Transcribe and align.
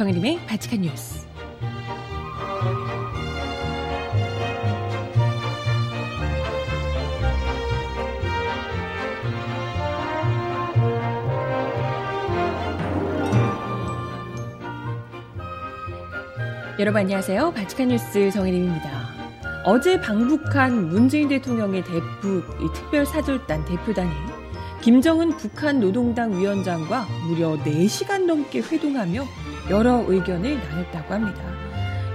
정혜림의 0.00 0.46
바칙한 0.46 0.80
뉴스. 0.80 1.26
여러분 16.78 17.02
안녕하세요. 17.02 17.52
바칙한 17.52 17.88
뉴스 17.88 18.30
정혜림입니다. 18.30 18.90
어제 19.66 20.00
방북한 20.00 20.88
문재인 20.88 21.28
대통령의 21.28 21.84
대북 21.84 22.72
특별 22.72 23.04
사절단 23.04 23.66
대표단이 23.66 24.10
김정은 24.80 25.36
북한 25.36 25.78
노동당 25.78 26.32
위원장과 26.32 27.06
무려 27.28 27.58
4시간 27.64 28.24
넘게 28.24 28.60
회동하며 28.60 29.26
여러 29.70 30.04
의견을 30.06 30.58
나눴다고 30.58 31.14
합니다. 31.14 31.42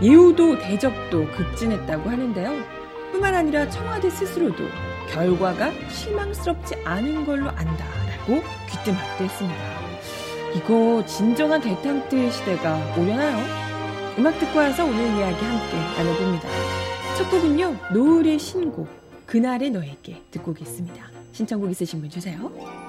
이후도 0.01 0.59
대적도 0.59 1.25
급진했다고 1.31 2.09
하는데요. 2.09 2.51
뿐만 3.11 3.33
아니라 3.33 3.69
청와대 3.69 4.09
스스로도 4.09 4.65
결과가 5.09 5.71
실망스럽지 5.89 6.75
않은 6.83 7.25
걸로 7.25 7.49
안다라고 7.49 8.43
귀뜸하기도 8.69 9.23
했습니다. 9.23 9.59
이거 10.53 11.03
진정한 11.05 11.61
대탕트 11.61 12.29
시대가 12.31 12.75
오려나요? 12.97 13.37
음악 14.17 14.37
듣고 14.39 14.59
와서 14.59 14.83
오늘 14.83 15.05
이야기 15.17 15.45
함께 15.45 15.77
나눠봅니다. 15.97 16.49
첫 17.17 17.29
곡은요, 17.29 17.75
노을의 17.93 18.37
신곡, 18.37 18.89
그날의 19.25 19.69
너에게 19.69 20.21
듣고 20.31 20.51
오겠습니다. 20.51 21.09
신청곡 21.31 21.71
있으신 21.71 22.01
분 22.01 22.09
주세요. 22.09 22.84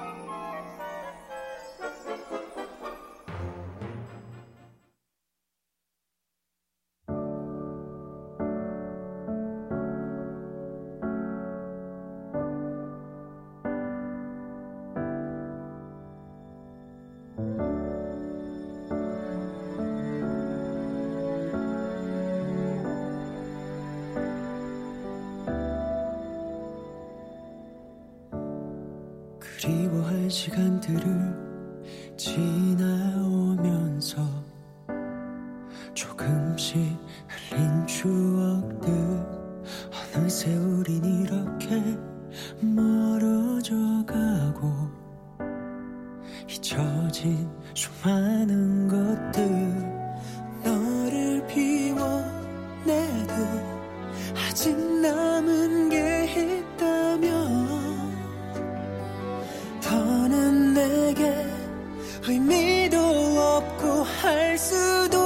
수도 64.67 65.17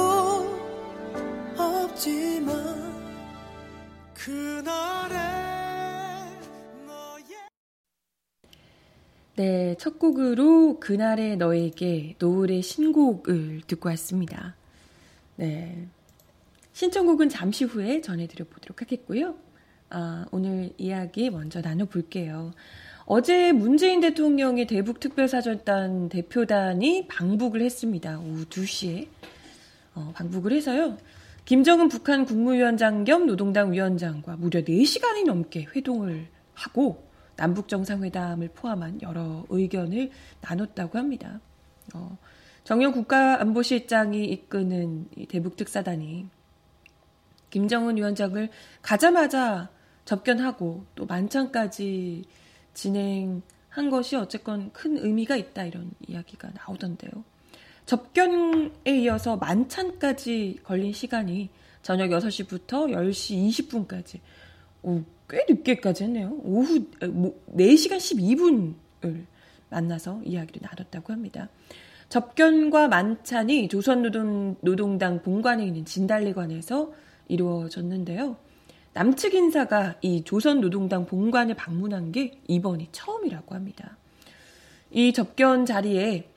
없지만 1.58 2.56
그날의 4.14 5.18
너의 6.86 7.26
네, 9.36 9.76
첫 9.80 9.98
곡으로 9.98 10.80
그날의 10.80 11.38
너에게 11.38 12.16
노을의 12.20 12.62
신곡을 12.62 13.62
듣고 13.66 13.90
왔습니다. 13.90 14.56
네. 15.38 15.88
신청곡은 16.74 17.30
잠시 17.30 17.64
후에 17.64 18.02
전해드려 18.02 18.46
보도록 18.46 18.82
하겠고요. 18.82 19.36
아, 19.90 20.26
오늘 20.32 20.72
이야기 20.78 21.32
먼저 21.32 21.62
나눠볼게요. 21.62 22.54
어제 23.14 23.52
문재인 23.52 24.00
대통령의 24.00 24.68
대북 24.68 25.02
특별사절단 25.02 26.08
대표단이 26.08 27.10
방북을 27.10 27.62
했습니다. 27.62 28.18
오후 28.18 28.46
2시에. 28.46 29.10
어, 29.96 30.14
방북을 30.16 30.54
해서요. 30.54 30.98
김정은 31.44 31.90
북한 31.90 32.24
국무위원장 32.24 33.04
겸 33.04 33.26
노동당 33.26 33.74
위원장과 33.74 34.38
무려 34.38 34.62
4시간이 34.62 35.26
넘게 35.26 35.68
회동을 35.76 36.30
하고 36.54 37.06
남북 37.36 37.68
정상회담을 37.68 38.52
포함한 38.56 39.02
여러 39.02 39.44
의견을 39.50 40.10
나눴다고 40.40 40.98
합니다. 40.98 41.42
어, 41.94 42.18
정영 42.64 42.94
국가안보실장이 42.94 44.24
이끄는 44.24 45.10
대북 45.28 45.58
특사단이 45.58 46.28
김정은 47.50 47.98
위원장을 47.98 48.48
가자마자 48.82 49.70
접견하고 50.06 50.86
또 50.96 51.06
만찬까지 51.06 52.24
진행한 52.74 53.90
것이 53.90 54.16
어쨌건 54.16 54.72
큰 54.72 54.98
의미가 54.98 55.36
있다 55.36 55.66
이런 55.66 55.92
이야기가 56.08 56.52
나오던데요. 56.56 57.12
접견에 57.86 58.72
이어서 58.86 59.38
만찬까지 59.38 60.60
걸린 60.64 60.94
시간이 60.94 61.50
저녁 61.82 62.10
6시부터 62.10 62.92
10시 62.92 63.50
20분까지 63.50 64.20
오, 64.84 65.02
꽤 65.30 65.46
늦게까지 65.48 66.06
했네요. 66.06 66.38
오후 66.44 66.86
4시간 67.00 67.98
12분을 67.98 69.26
만나서 69.70 70.22
이야기를 70.24 70.62
나눴다고 70.62 71.14
합니다. 71.14 71.50
접견과 72.10 72.90
만찬이 72.90 73.70
조선노동당 73.70 75.22
본관에 75.22 75.66
있는 75.66 75.86
진달래관에서 75.86 76.92
이루어졌는데요. 77.30 78.36
남측 78.94 79.34
인사가 79.34 79.96
이 80.02 80.24
조선노동당 80.24 81.06
본관을 81.06 81.56
방문한 81.56 82.12
게 82.12 82.40
이번이 82.48 82.90
처음이라고 82.92 83.56
합니다. 83.56 83.98
이 84.92 85.14
접견 85.14 85.66
자리에 85.66 86.28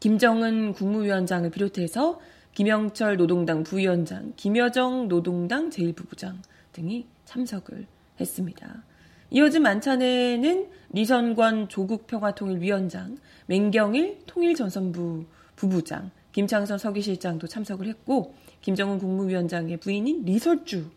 김정은 0.00 0.72
국무위원장을 0.72 1.48
비롯해서 1.50 2.20
김영철 2.54 3.16
노동당 3.16 3.62
부위원장, 3.62 4.32
김여정 4.36 5.08
노동당 5.08 5.70
제1부부장 5.70 6.36
등이 6.72 7.06
참석을 7.24 7.86
했습니다. 8.18 8.82
이어진 9.30 9.62
만찬에는 9.62 10.68
리선권 10.90 11.68
조국평화통일위원장, 11.68 13.18
맹경일 13.46 14.18
통일전선부 14.26 15.26
부부장, 15.54 16.10
김창선 16.32 16.78
서기실장도 16.78 17.46
참석을 17.46 17.86
했고 17.86 18.34
김정은 18.62 18.98
국무위원장의 18.98 19.78
부인인 19.78 20.24
리설주 20.24 20.90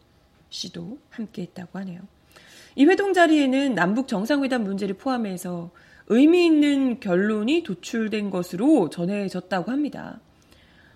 씨도 0.49 0.97
함께 1.09 1.43
했다고 1.43 1.79
하네요. 1.79 2.01
이 2.75 2.85
회동 2.85 3.13
자리에는 3.13 3.75
남북 3.75 4.07
정상회담 4.07 4.63
문제를 4.63 4.95
포함해서 4.95 5.71
의미 6.07 6.45
있는 6.45 6.99
결론이 6.99 7.63
도출된 7.63 8.29
것으로 8.29 8.89
전해졌다고 8.89 9.71
합니다. 9.71 10.19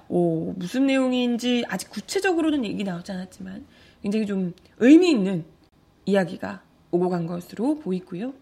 오, 0.10 0.54
무슨 0.54 0.88
내용인지 0.88 1.66
아직 1.68 1.90
구체적으로는 1.90 2.66
얘기 2.66 2.84
나오지 2.84 3.12
않았지만 3.12 3.66
굉장히 4.02 4.26
좀 4.26 4.54
의미 4.78 5.12
있는 5.12 5.46
이야기가 6.06 6.62
오고 6.92 7.10
간 7.10 7.26
것으로 7.26 7.80
보이고요. 7.80 8.34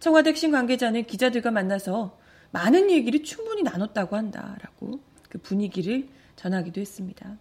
청와대 0.00 0.30
핵심 0.30 0.52
관계자는 0.52 1.04
기자들과 1.04 1.50
만나서 1.50 2.16
많은 2.50 2.90
얘기를 2.90 3.22
충분히 3.22 3.62
나눴다고 3.62 4.16
한다라고 4.16 5.00
그 5.28 5.38
분위기를 5.38 6.08
전하기도 6.36 6.80
했습니다. 6.80 7.36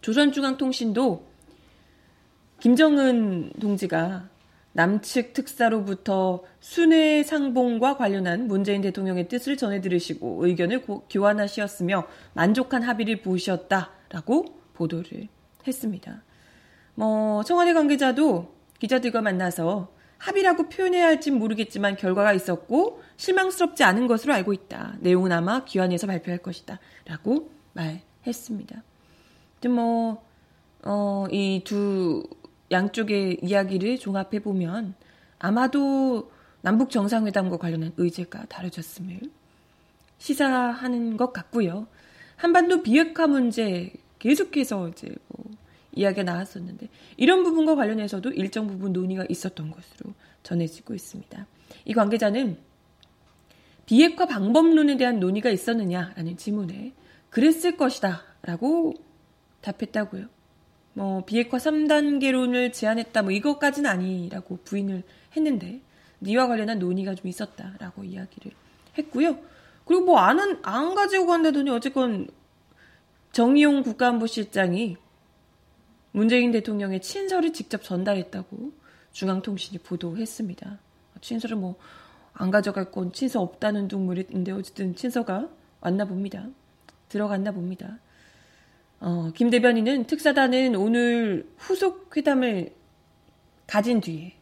조선중앙통신도 0.00 1.33
김정은 2.64 3.52
동지가 3.60 4.30
남측 4.72 5.34
특사로부터 5.34 6.42
순회 6.60 7.22
상봉과 7.22 7.98
관련한 7.98 8.48
문재인 8.48 8.80
대통령의 8.80 9.28
뜻을 9.28 9.58
전해 9.58 9.82
들으시고 9.82 10.46
의견을 10.46 10.80
고, 10.80 11.04
교환하시었으며 11.10 12.06
만족한 12.32 12.82
합의를 12.82 13.20
보셨다라고 13.20 14.46
보도를 14.72 15.28
했습니다. 15.66 16.22
뭐 16.94 17.44
청와대 17.44 17.74
관계자도 17.74 18.54
기자들과 18.78 19.20
만나서 19.20 19.92
합의라고 20.16 20.70
표현해야 20.70 21.04
할진 21.04 21.38
모르겠지만 21.38 21.96
결과가 21.96 22.32
있었고 22.32 23.02
실망스럽지 23.18 23.84
않은 23.84 24.06
것으로 24.06 24.32
알고 24.32 24.54
있다. 24.54 24.96
내용은 25.00 25.32
아마 25.32 25.66
귀환해서 25.66 26.06
발표할 26.06 26.38
것이다. 26.38 26.80
라고 27.04 27.50
말했습니다. 27.74 28.82
뭐, 29.68 30.24
어, 30.82 31.26
이두 31.30 32.22
양쪽의 32.74 33.38
이야기를 33.42 33.98
종합해 33.98 34.40
보면 34.40 34.94
아마도 35.38 36.30
남북 36.60 36.90
정상회담과 36.90 37.56
관련한 37.58 37.92
의제가 37.96 38.46
다뤄졌음을 38.46 39.20
시사하는 40.18 41.16
것 41.16 41.32
같고요. 41.32 41.86
한반도 42.36 42.82
비핵화 42.82 43.26
문제 43.26 43.92
계속해서 44.18 44.88
이제 44.88 45.14
뭐 45.28 45.44
이야기가 45.92 46.24
나왔었는데 46.24 46.88
이런 47.16 47.44
부분과 47.44 47.76
관련해서도 47.76 48.30
일정 48.30 48.66
부분 48.66 48.92
논의가 48.92 49.26
있었던 49.28 49.70
것으로 49.70 50.12
전해지고 50.42 50.94
있습니다. 50.94 51.46
이 51.84 51.92
관계자는 51.92 52.58
비핵화 53.86 54.26
방법론에 54.26 54.96
대한 54.96 55.20
논의가 55.20 55.50
있었느냐라는 55.50 56.36
질문에 56.36 56.94
그랬을 57.30 57.76
것이다 57.76 58.22
라고 58.42 58.94
답했다고요. 59.60 60.33
뭐 60.94 61.24
비핵화 61.24 61.58
3단계론을 61.58 62.72
제안했다 62.72 63.22
뭐 63.22 63.32
이것까지는 63.32 63.90
아니라고 63.90 64.58
부인을 64.64 65.02
했는데 65.36 65.80
이와 66.24 66.46
관련한 66.46 66.78
논의가 66.78 67.14
좀 67.14 67.28
있었다라고 67.28 68.04
이야기를 68.04 68.52
했고요. 68.98 69.38
그리고 69.84 70.04
뭐 70.04 70.18
안은 70.18 70.60
안 70.62 70.94
가지고 70.94 71.26
간다더니 71.26 71.70
어쨌건 71.70 72.28
정의용 73.32 73.82
국가안보실장이 73.82 74.96
문재인 76.12 76.52
대통령의 76.52 77.02
친서를 77.02 77.52
직접 77.52 77.82
전달했다고 77.82 78.72
중앙통신이 79.12 79.78
보도했습니다. 79.78 80.78
친서를 81.20 81.56
뭐 81.56 81.76
안 82.34 82.50
가져갈 82.50 82.90
건 82.90 83.12
친서 83.12 83.40
없다는 83.40 83.88
둥물인데 83.88 84.52
어쨌든 84.52 84.94
친서가 84.94 85.48
왔나 85.80 86.04
봅니다. 86.04 86.46
들어갔나 87.08 87.52
봅니다. 87.52 87.98
어, 89.06 89.30
김 89.34 89.50
대변인은 89.50 90.06
특사단은 90.06 90.76
오늘 90.76 91.46
후속 91.58 92.16
회담을 92.16 92.74
가진 93.66 94.00
뒤에 94.00 94.32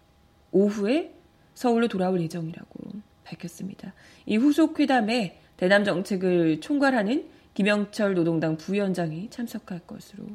오후에 0.53 1.13
서울로 1.53 1.89
돌아올 1.89 2.21
예정이라고 2.21 2.93
밝혔습니다. 3.25 3.93
이 4.25 4.37
후속 4.37 4.79
회담에 4.79 5.41
대남 5.57 5.83
정책을 5.85 6.61
총괄하는 6.61 7.29
김영철 7.55 8.15
노동당 8.15 8.57
부위원장이 8.57 9.31
참석할 9.31 9.81
것으로 9.81 10.27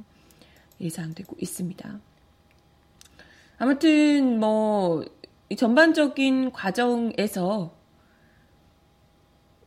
예상되고 0.82 1.38
있습니다. 1.40 2.00
아무튼 3.60 4.42
뭐 4.42 5.06
전반적인 5.56 6.52
과정에서 6.52 7.78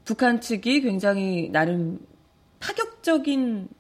북한 0.05 0.43
측이 0.43 0.83
굉장히 0.83 1.49
나름 1.49 2.07
파격적인 2.59 3.80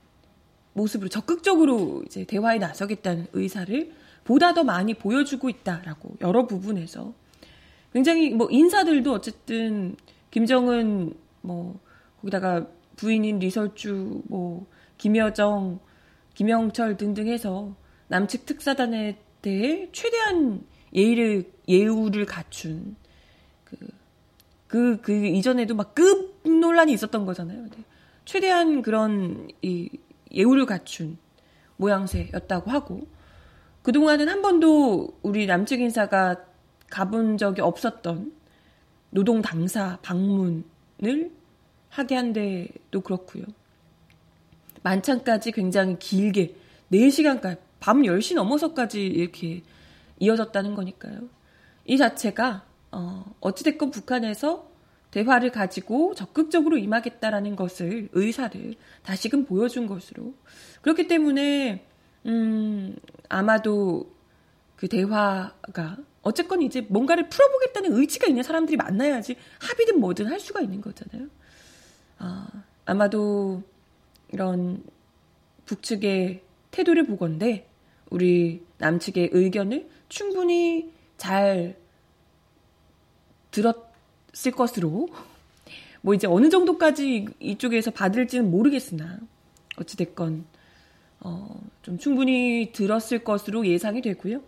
모습으로 0.72 1.08
적극적으로 1.08 2.02
이제 2.06 2.25
대화에 2.25 2.58
나서겠다는 2.58 3.26
의사를 3.32 3.93
보다 4.25 4.55
더 4.55 4.64
많이 4.64 4.94
보여주고 4.94 5.49
있다라고 5.49 6.17
여러 6.20 6.46
부분에서 6.46 7.12
굉장히 7.93 8.31
뭐 8.31 8.49
인사들도 8.50 9.12
어쨌든 9.12 9.96
김정은 10.31 11.14
뭐 11.40 11.81
거기다가 12.20 12.67
부인인 12.96 13.38
리설주 13.38 14.22
뭐 14.28 14.67
김여정 14.99 15.81
김영철 16.34 16.96
등등 16.96 17.26
해서 17.26 17.75
남측 18.08 18.46
특사단에 18.46 19.19
대해 19.43 19.88
최대한 19.93 20.62
예의를 20.94 21.50
예우를 21.69 22.26
갖춘 22.26 22.96
그 23.64 23.76
그, 24.67 25.00
그 25.00 25.26
이전에도 25.26 25.75
막 25.75 25.94
급 25.94 26.31
논란이 26.44 26.93
있었던 26.93 27.26
거잖아요. 27.26 27.64
네. 27.64 27.84
최대한 28.25 28.82
그런 28.82 29.49
이 29.62 29.90
예우를 30.32 30.67
갖춘 30.67 31.19
모양새였다고 31.77 32.71
하고 32.71 33.06
그동안은 33.82 34.29
한 34.29 34.43
번도 34.43 35.19
우리 35.23 35.47
남측 35.47 35.81
인사가 35.81 36.37
가본 36.91 37.38
적이 37.38 37.62
없었던 37.62 38.32
노동 39.11 39.43
당사 39.43 39.99
방문을 40.03 41.32
하게 41.88 42.15
한 42.15 42.32
데도 42.32 43.00
그렇고요. 43.00 43.44
만찬까지 44.82 45.53
굉장히 45.53 45.99
길게 45.99 46.55
4시간까지 46.93 47.59
밤 47.81 48.03
10시 48.03 48.35
넘어서까지 48.35 49.06
이렇게 49.06 49.62
이어졌다는 50.19 50.75
거니까요. 50.75 51.29
이 51.87 51.97
자체가 51.97 52.65
어, 52.93 53.35
어찌됐건 53.41 53.91
북한에서 53.91 54.69
대화를 55.10 55.50
가지고 55.50 56.14
적극적으로 56.14 56.78
임하겠다라는 56.78 57.56
것을 57.56 58.08
의사를 58.12 58.74
다시금 59.02 59.44
보여준 59.44 59.86
것으로 59.86 60.34
그렇기 60.82 61.08
때문에 61.08 61.84
음, 62.26 62.96
아마도 63.28 64.12
그 64.76 64.88
대화가 64.88 65.96
어쨌건 66.22 66.62
이제 66.62 66.82
뭔가를 66.82 67.28
풀어보겠다는 67.28 67.92
의지가 67.96 68.26
있는 68.26 68.42
사람들이 68.42 68.76
만나야지 68.76 69.36
합의든 69.60 70.00
뭐든 70.00 70.26
할 70.26 70.38
수가 70.38 70.60
있는 70.60 70.80
거잖아요. 70.80 71.28
아, 72.18 72.48
아마도 72.84 73.62
이런 74.32 74.82
북측의 75.64 76.42
태도를 76.70 77.06
보건데 77.06 77.68
우리 78.10 78.64
남측의 78.78 79.30
의견을 79.32 79.88
충분히 80.08 80.92
잘 81.16 81.76
들었 83.50 83.89
을 84.47 84.53
것으로 84.53 85.09
뭐 86.03 86.15
이제 86.15 86.27
어느 86.27 86.49
정도까지 86.49 87.27
이쪽에서 87.41 87.91
받을지는 87.91 88.50
모르겠으나 88.50 89.19
어찌됐건 89.77 90.44
어, 91.21 91.61
좀 91.82 91.99
충분히 91.99 92.71
들었을 92.73 93.23
것으로 93.25 93.67
예상이 93.67 94.00
되고요. 94.00 94.43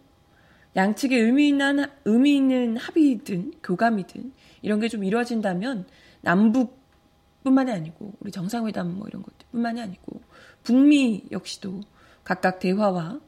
양측의 0.74 1.20
의미 1.20 1.48
있는, 1.48 1.84
의미 2.06 2.36
있는 2.36 2.76
합의든 2.78 3.52
교감이든 3.62 4.32
이런 4.62 4.80
게 4.80 4.88
좀 4.88 5.04
이루어진다면 5.04 5.86
남북뿐만이 6.22 7.70
아니고 7.70 8.14
우리 8.20 8.30
정상회담 8.32 8.96
뭐 8.96 9.06
이런 9.08 9.22
것뿐만이 9.22 9.82
아니고 9.82 10.22
북미 10.62 11.24
역시도 11.30 11.80
각각 12.24 12.58
대화와 12.58 13.20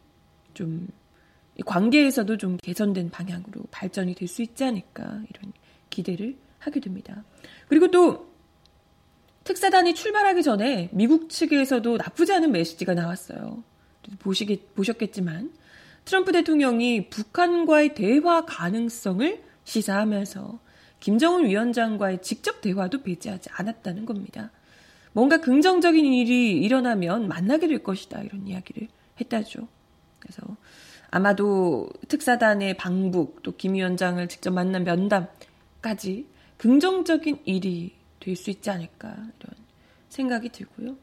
좀 0.55 0.89
관계에서도 1.67 2.37
좀 2.39 2.57
개선된 2.63 3.11
방향으로 3.11 3.65
발전이 3.71 4.15
될 4.15 4.27
수 4.29 4.41
있지 4.43 4.65
않을까 4.65 5.03
이런 5.05 5.53
기대를 5.91 6.37
하게 6.65 6.81
됩니다. 6.81 7.25
그리고 7.69 7.91
또 7.91 8.33
특사단이 9.45 9.95
출발하기 9.95 10.43
전에 10.43 10.89
미국 10.93 11.29
측에서도 11.29 11.99
나쁘지 11.99 12.33
않은 12.33 12.53
메시지가 12.53 12.95
나왔어요. 12.95 13.63
보시겠, 14.19 14.75
보셨겠지만 14.75 15.53
트럼프 16.05 16.33
대통령이 16.33 17.09
북한과의 17.11 17.95
대화 17.95 18.45
가능성을 18.45 19.43
시사하면서 19.65 20.59
김정은 21.01 21.47
위원장과의 21.47 22.23
직접 22.23 22.61
대화도 22.61 23.03
배제하지 23.03 23.51
않았다는 23.53 24.07
겁니다. 24.07 24.51
뭔가 25.13 25.41
긍정적인 25.41 26.05
일이 26.05 26.53
일어나면 26.61 27.29
만나게 27.29 27.69
될 27.69 27.83
것이다. 27.83 28.23
이런 28.23 28.47
이야기를 28.47 28.89
했다죠. 29.21 29.69
그래서 30.19 30.43
아마도 31.11 31.89
특사단의 32.09 32.77
방북, 32.77 33.43
또 33.43 33.53
김 33.53 33.75
위원장을 33.75 34.27
직접 34.29 34.51
만난 34.51 34.85
면담까지 34.85 36.27
긍정적인 36.65 37.41
일이 37.45 37.93
될 38.21 38.37
수 38.37 38.49
있지 38.49 38.71
않을까. 38.71 39.09
이런 39.11 39.55
생각이 40.09 40.49
들고요. 40.49 40.97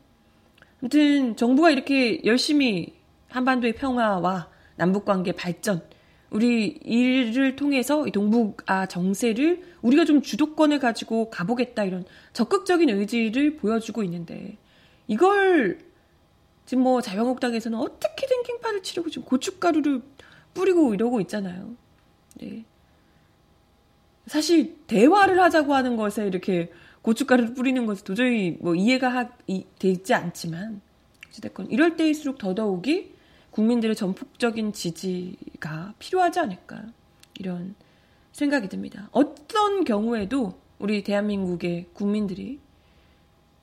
아무튼 0.81 1.35
정부가 1.35 1.69
이렇게 1.69 2.19
열심히 2.25 2.95
한반도의 3.29 3.75
평화와 3.75 4.49
남북관계 4.77 5.33
발전, 5.33 5.83
우리 6.31 6.65
일을 6.65 7.55
통해서 7.55 8.03
동북아 8.05 8.87
정세를 8.87 9.61
우리가 9.83 10.05
좀 10.05 10.23
주도권을 10.23 10.79
가지고 10.79 11.29
가보겠다 11.29 11.83
이런 11.83 12.05
적극적인 12.33 12.89
의지를 12.89 13.57
보여주고 13.57 14.01
있는데 14.01 14.57
이걸 15.05 15.77
지금 16.65 16.81
뭐 16.81 17.01
자유한국당에서는 17.01 17.77
어떻게든 17.77 18.41
킹판을 18.47 18.81
치려고 18.81 19.11
지금 19.11 19.25
고춧가루를 19.25 20.01
뿌리고 20.55 20.95
이러고 20.95 21.21
있잖아요. 21.21 21.75
네. 22.41 22.65
사실 24.31 24.77
대화를 24.87 25.41
하자고 25.41 25.75
하는 25.75 25.97
것에 25.97 26.25
이렇게 26.25 26.71
고춧가루를 27.01 27.53
뿌리는 27.53 27.85
것은 27.85 28.05
도저히 28.05 28.55
뭐 28.61 28.75
이해가 28.75 29.09
하, 29.09 29.29
이, 29.45 29.65
되지 29.77 30.13
않지만 30.13 30.79
어쨌든 31.27 31.69
이럴 31.69 31.97
때일수록 31.97 32.37
더더욱이 32.37 33.13
국민들의 33.49 33.93
전폭적인 33.93 34.71
지지가 34.71 35.95
필요하지 35.99 36.39
않을까 36.39 36.81
이런 37.39 37.75
생각이 38.31 38.69
듭니다. 38.69 39.09
어떤 39.11 39.83
경우에도 39.83 40.57
우리 40.79 41.03
대한민국의 41.03 41.87
국민들이 41.91 42.61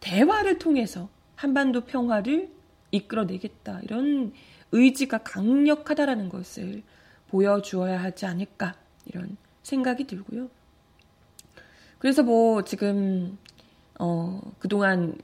대화를 0.00 0.58
통해서 0.58 1.08
한반도 1.34 1.86
평화를 1.86 2.50
이끌어내겠다 2.90 3.80
이런 3.84 4.34
의지가 4.72 5.16
강력하다라는 5.16 6.28
것을 6.28 6.82
보여주어야 7.28 8.02
하지 8.02 8.26
않을까 8.26 8.74
이런 9.06 9.38
생각이 9.62 10.06
들고요. 10.06 10.57
그래서 11.98 12.22
뭐 12.22 12.62
지금 12.64 13.38
어 13.98 14.40
그동안 14.58 15.16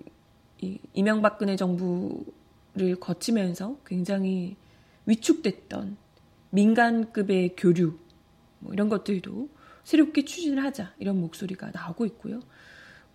이 0.61 0.78
이명박근혜 0.93 1.57
정부 1.57 2.25
를 2.76 2.97
거치면서 2.97 3.76
굉장히 3.87 4.57
위축됐던 5.07 5.97
민간급의 6.50 7.54
교류 7.57 7.99
뭐 8.59 8.73
이런 8.73 8.88
것들도 8.88 9.49
새롭게 9.85 10.25
추진을 10.25 10.64
하자 10.64 10.93
이런 10.99 11.21
목소리가 11.21 11.71
나오고 11.73 12.04
있고요. 12.07 12.40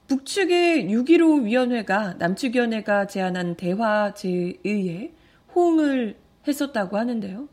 북측의 0.08 0.86
6.15 0.86 1.44
위원회가 1.44 2.14
남측 2.14 2.56
위원회가 2.56 3.08
제안한 3.08 3.58
대화제에 3.58 4.60
의해 4.64 5.12
호응을 5.54 6.18
했었다고 6.48 6.98
하는데요. 6.98 7.50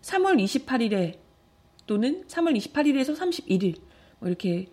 3월 0.00 0.42
28일에 0.42 1.18
또는 1.86 2.24
3월 2.26 2.56
28일에서 2.56 3.14
31일 3.14 3.76
뭐 4.18 4.28
이렇게 4.30 4.68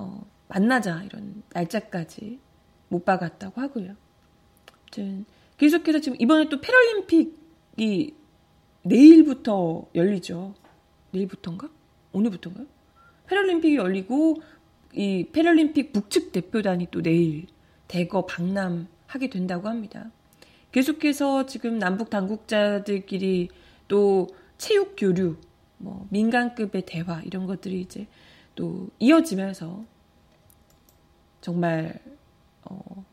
어, 0.00 0.26
만나자 0.48 1.02
이런 1.02 1.42
날짜까지 1.52 2.38
못 2.88 3.04
박았다고 3.04 3.60
하고요. 3.60 3.94
아무튼 4.72 5.26
계속해서 5.58 6.00
지금 6.00 6.16
이번에 6.18 6.48
또 6.48 6.58
패럴림픽이 6.60 8.14
내일부터 8.82 9.86
열리죠. 9.94 10.54
내일부터인가? 11.10 11.68
오늘부터인가요? 12.12 12.66
패럴림픽이 13.26 13.76
열리고 13.76 14.40
이 14.94 15.26
패럴림픽 15.30 15.92
북측 15.92 16.32
대표단이 16.32 16.88
또 16.90 17.02
내일 17.02 17.46
대거 17.86 18.24
방남하게 18.24 19.28
된다고 19.30 19.68
합니다. 19.68 20.10
계속해서 20.72 21.44
지금 21.44 21.78
남북 21.78 22.08
당국자들끼리 22.08 23.50
또 23.86 24.28
체육 24.56 24.94
교류, 24.96 25.36
뭐 25.76 26.06
민간급의 26.10 26.84
대화 26.86 27.20
이런 27.22 27.46
것들이 27.46 27.80
이제 27.82 28.06
또 28.54 28.88
이어지면서 28.98 29.84
정말 31.40 32.00
어, 32.62 33.04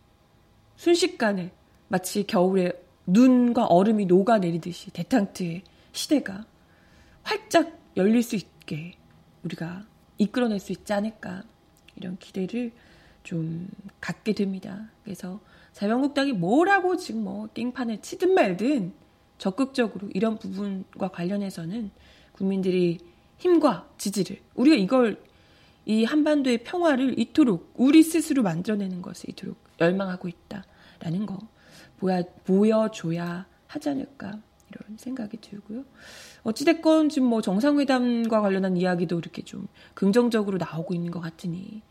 순식간에 0.75 1.51
마치 1.87 2.25
겨울에 2.25 2.71
눈과 3.05 3.65
얼음이 3.65 4.05
녹아내리듯이 4.05 4.91
대탕트의 4.91 5.63
시대가 5.93 6.45
활짝 7.23 7.77
열릴 7.95 8.21
수 8.21 8.35
있게 8.35 8.97
우리가 9.43 9.85
이끌어낼 10.17 10.59
수 10.59 10.71
있지 10.71 10.93
않을까 10.93 11.43
이런 11.95 12.17
기대를 12.17 12.71
좀 13.23 13.67
갖게 13.99 14.33
됩니다. 14.33 14.89
그래서 15.03 15.39
자유한국당이 15.73 16.33
뭐라고 16.33 16.97
지금 16.97 17.23
뭐 17.23 17.47
깽판을 17.47 18.01
치든 18.01 18.33
말든 18.33 18.93
적극적으로 19.37 20.09
이런 20.13 20.37
부분과 20.37 21.09
관련해서는 21.09 21.91
국민들이 22.31 22.99
힘과 23.37 23.87
지지를 23.97 24.39
우리가 24.55 24.75
이걸 24.75 25.21
이 25.87 26.03
한반도의 26.03 26.63
평화를 26.63 27.17
이토록 27.17 27.73
우리 27.75 28.03
스스로 28.03 28.43
만들어내는 28.43 29.01
것을 29.01 29.29
이토록 29.29 29.57
열망하고 29.79 30.27
있다라는 30.27 31.25
거 31.25 31.39
보여, 31.97 32.23
보여줘야 32.45 33.45
하지 33.67 33.89
않을까 33.89 34.27
이런 34.69 34.97
생각이 34.97 35.37
들고요. 35.37 35.83
어찌됐건 36.43 37.09
지금 37.09 37.29
뭐 37.29 37.41
정상회담과 37.41 38.41
관련한 38.41 38.77
이야기도 38.77 39.17
이렇게 39.17 39.41
좀 39.41 39.67
긍정적으로 39.93 40.57
나오고 40.57 40.93
있는 40.93 41.09
것 41.09 41.21
같으니 41.21 41.81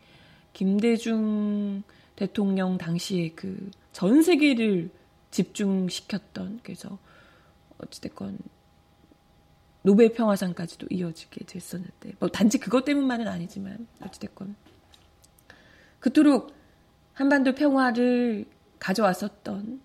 김대중 0.53 1.83
대통령 2.15 2.77
당시에 2.77 3.31
그 3.31 3.69
전 3.97 4.21
세계를 4.21 4.91
집중시켰던 5.31 6.59
그래서 6.61 6.99
어찌됐건 7.79 8.37
노벨 9.87 10.11
평화상까지도 10.11 10.87
이어지게 10.89 11.45
됐었는데 11.45 12.15
뭐 12.19 12.27
단지 12.27 12.57
그것 12.57 12.83
때문만은 12.83 13.25
아니지만 13.25 13.87
어찌됐건. 14.03 14.53
그토록 16.01 16.53
한반도 17.13 17.55
평화를 17.55 18.45
가져왔었던 18.79 19.79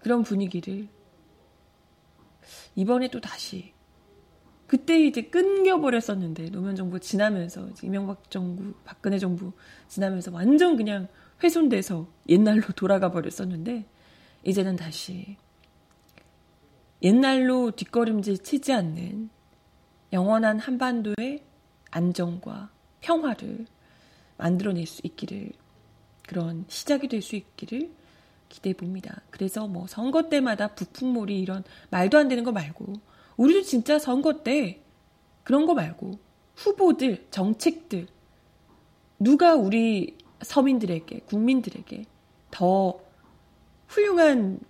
그런 0.00 0.24
분위기를 0.24 0.88
이번에 2.74 3.08
또 3.10 3.20
다시 3.20 3.72
그때 4.66 4.98
이제 4.98 5.22
끊겨버렸었는데 5.22 6.50
노무현 6.50 6.74
정부 6.74 6.98
지나면서 6.98 7.68
이명박 7.84 8.28
정부, 8.28 8.74
박근혜 8.84 9.20
정부 9.20 9.52
지나면서 9.86 10.32
완전 10.32 10.76
그냥 10.76 11.06
훼손돼서 11.40 12.08
옛날로 12.28 12.62
돌아가 12.74 13.12
버렸었는데 13.12 13.86
이제는 14.42 14.74
다시 14.74 15.36
옛날로 17.02 17.72
뒷걸음질 17.72 18.38
치지 18.38 18.72
않는 18.72 19.30
영원한 20.12 20.58
한반도의 20.58 21.42
안정과 21.90 22.70
평화를 23.00 23.66
만들어낼 24.36 24.86
수 24.86 25.00
있기를 25.04 25.52
그런 26.26 26.64
시작이 26.68 27.08
될 27.08 27.22
수 27.22 27.36
있기를 27.36 27.90
기대해 28.48 28.74
봅니다. 28.74 29.22
그래서 29.30 29.66
뭐 29.66 29.86
선거 29.86 30.28
때마다 30.28 30.68
북풍몰이 30.74 31.40
이런 31.40 31.64
말도 31.90 32.18
안 32.18 32.28
되는 32.28 32.44
거 32.44 32.52
말고 32.52 32.92
우리도 33.36 33.62
진짜 33.62 33.98
선거 33.98 34.42
때 34.42 34.82
그런 35.42 35.66
거 35.66 35.74
말고 35.74 36.18
후보들, 36.54 37.26
정책들 37.30 38.06
누가 39.18 39.54
우리 39.54 40.18
서민들에게, 40.42 41.20
국민들에게 41.20 42.04
더 42.50 43.00
훌륭한 43.88 44.60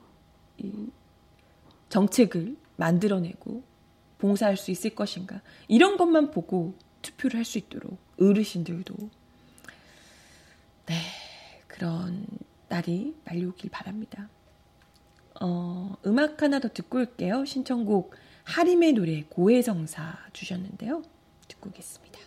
정책을 1.92 2.56
만들어내고 2.76 3.62
봉사할 4.16 4.56
수 4.56 4.70
있을 4.70 4.94
것인가. 4.94 5.42
이런 5.68 5.98
것만 5.98 6.30
보고 6.30 6.74
투표를 7.02 7.36
할 7.36 7.44
수 7.44 7.58
있도록 7.58 7.98
어르신들도 8.18 8.94
네, 10.86 10.94
그런 11.66 12.26
날이 12.68 13.14
빨리 13.26 13.44
오길 13.44 13.70
바랍니다. 13.70 14.30
어, 15.38 15.94
음악 16.06 16.40
하나 16.40 16.60
더 16.60 16.68
듣고 16.68 16.96
올게요. 16.98 17.44
신청곡 17.44 18.14
하림의 18.44 18.94
노래 18.94 19.24
고해성사 19.24 20.30
주셨는데요. 20.32 21.02
듣고 21.46 21.68
오겠습니다. 21.68 22.20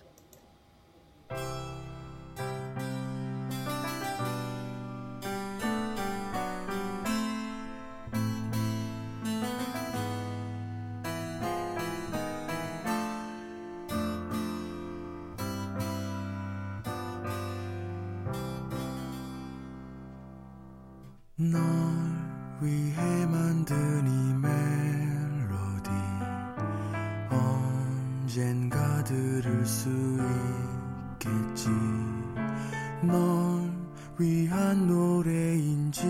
널 33.07 33.71
위한 34.17 34.87
노래인지 34.87 36.01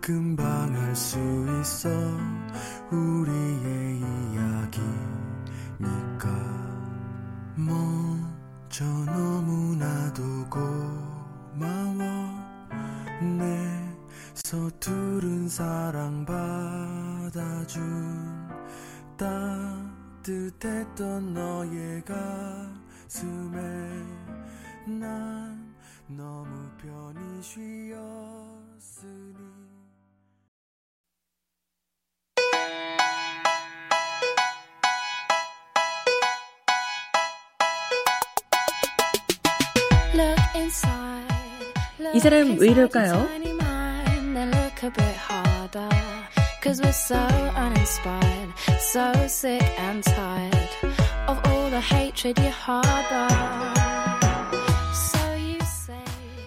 금방 0.00 0.74
알 0.74 0.96
수 0.96 1.18
있어 1.60 1.88
우리의 2.90 4.00
이야기니까. 5.80 6.28
먼저 7.56 8.84
너무나도 8.84 10.22
고마워. 10.50 12.02
내 13.38 13.94
서투른 14.34 15.48
사랑 15.48 16.26
받아준 16.26 17.80
따뜻했던 19.16 21.32
너의 21.32 22.02
가슴에 22.04 23.60
난 24.86 25.51
너무 26.16 26.68
편히 26.78 27.42
쉬었으니. 27.42 27.92
이 42.14 42.20
사람 42.20 42.58
왜 42.58 42.68
이럴까요? 42.68 43.26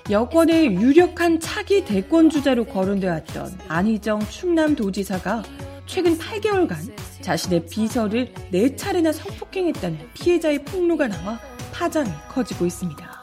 여권의 0.07 0.75
유력한 0.75 1.39
차기 1.39 1.83
대권 1.83 2.29
주자로 2.29 2.65
거론돼 2.65 3.07
왔던 3.07 3.57
안희정 3.67 4.19
충남도지사가 4.29 5.41
최근 5.87 6.15
8개월간 6.15 6.95
자신의 7.21 7.65
비서를 7.65 8.31
4차례나 8.53 9.11
성폭행했다는 9.11 10.09
피해자의 10.13 10.63
폭로가 10.63 11.07
나와 11.07 11.39
파장이 11.73 12.11
커지고 12.29 12.67
있습니다. 12.67 13.15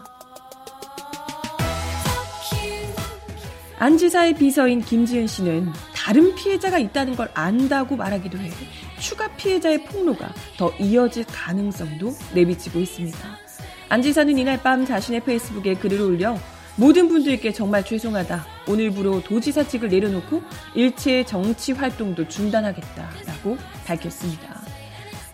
안 3.79 3.97
지사의 3.97 4.35
비서인 4.35 4.81
김지은 4.81 5.29
씨는 5.29 5.69
다른 5.95 6.35
피해자가 6.35 6.81
있다는 6.81 7.15
걸 7.15 7.31
안다고 7.35 7.95
말하기도 7.95 8.39
해 8.39 8.51
추가 8.99 9.29
피해자의 9.37 9.85
폭로가 9.85 10.35
더 10.57 10.73
이어질 10.81 11.27
가능성도 11.27 12.12
내비치고 12.35 12.81
있습니다. 12.81 13.19
안 13.89 14.03
지사는 14.03 14.37
이날 14.37 14.61
밤 14.61 14.85
자신의 14.85 15.21
페이스북에 15.21 15.75
글을 15.75 16.01
올려 16.01 16.37
모든 16.76 17.09
분들께 17.09 17.52
정말 17.52 17.85
죄송하다. 17.85 18.47
오늘부로 18.67 19.23
도지사직을 19.23 19.88
내려놓고 19.91 20.43
일체 20.75 21.25
정치 21.25 21.73
활동도 21.73 22.29
중단하겠다라고 22.29 23.59
밝혔습니다. 23.87 24.62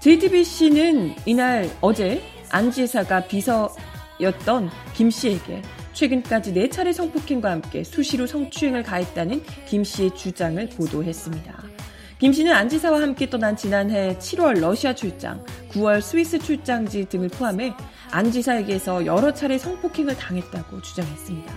JTBC는 0.00 1.14
이날 1.26 1.71
어제 1.80 2.23
안 2.50 2.71
지사가 2.71 3.26
비서였던 3.26 4.71
김 4.95 5.11
씨에게 5.11 5.62
최근까지 5.92 6.52
네 6.52 6.68
차례 6.68 6.92
성폭행과 6.92 7.50
함께 7.50 7.85
수시로 7.85 8.26
성추행을 8.26 8.83
가했다는 8.83 9.42
김 9.66 9.85
씨의 9.85 10.14
주장을 10.14 10.68
보도했습니다. 10.71 11.77
김 12.18 12.32
씨는 12.32 12.52
안 12.52 12.68
지사와 12.68 13.00
함께 13.00 13.30
떠난 13.30 13.56
지난해 13.56 14.18
7월 14.18 14.58
러시아 14.58 14.92
출장, 14.92 15.44
9월 15.70 16.02
스위스 16.02 16.37
출장지 16.40 17.04
등을 17.04 17.28
포함해 17.28 17.72
안 18.10 18.32
지사에게서 18.32 19.06
여러 19.06 19.32
차례 19.32 19.56
성폭행을 19.56 20.16
당했다고 20.16 20.82
주장했습니다. 20.82 21.54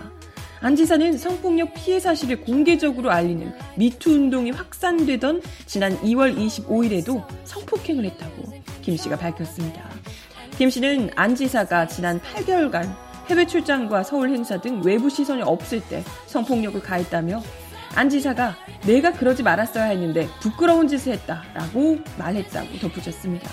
안 0.59 0.75
지사는 0.75 1.17
성폭력 1.17 1.73
피해 1.73 1.99
사실을 1.99 2.41
공개적으로 2.41 3.09
알리는 3.09 3.51
미투 3.75 4.11
운동이 4.11 4.51
확산되던 4.51 5.41
지난 5.65 5.97
2월 6.01 6.37
25일에도 6.37 7.25
성폭행을 7.43 8.05
했다고 8.05 8.53
김 8.83 8.95
씨가 8.97 9.15
밝혔습니다. 9.15 9.89
김 10.59 10.69
씨는 10.69 11.09
안 11.15 11.33
지사가 11.33 11.87
지난 11.87 12.19
8개월간 12.19 12.87
해외 13.31 13.47
출장과 13.47 14.03
서울 14.03 14.29
행사 14.29 14.61
등 14.61 14.83
외부 14.85 15.09
시선이 15.09 15.41
없을 15.41 15.81
때 15.81 16.03
성폭력을 16.27 16.79
가했다며 16.81 17.41
안 17.95 18.09
지사가 18.09 18.55
내가 18.85 19.11
그러지 19.11 19.43
말았어야 19.43 19.85
했는데 19.85 20.27
부끄러운 20.39 20.87
짓을 20.87 21.13
했다라고 21.13 21.99
말했다고 22.17 22.79
덧붙였습니다. 22.79 23.49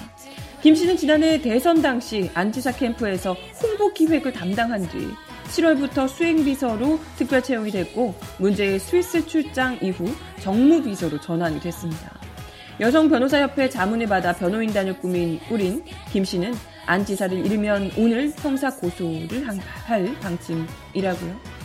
김 0.62 0.74
씨는 0.74 0.96
지난해 0.96 1.40
대선 1.40 1.82
당시 1.82 2.30
안 2.34 2.50
지사 2.50 2.72
캠프에서 2.72 3.36
홍보 3.62 3.92
기획을 3.92 4.32
담당한 4.32 4.88
뒤 4.88 5.08
7월부터 5.48 6.08
수행비서로 6.08 6.98
특별 7.16 7.42
채용이 7.42 7.70
됐고 7.70 8.14
문제의 8.38 8.78
스위스 8.78 9.26
출장 9.26 9.78
이후 9.80 10.04
정무비서로 10.40 11.20
전환이 11.20 11.60
됐습니다. 11.60 12.18
여성 12.80 13.08
변호사협회 13.08 13.68
자문을 13.68 14.06
받아 14.06 14.32
변호인단을 14.32 14.98
꾸민 15.00 15.40
꾸린 15.48 15.84
김 16.12 16.24
씨는 16.24 16.54
안 16.86 17.04
지사를 17.04 17.36
잃으면 17.44 17.90
오늘 17.96 18.32
형사 18.36 18.70
고소를 18.70 19.46
할 19.86 20.14
방침이라고요. 20.20 21.57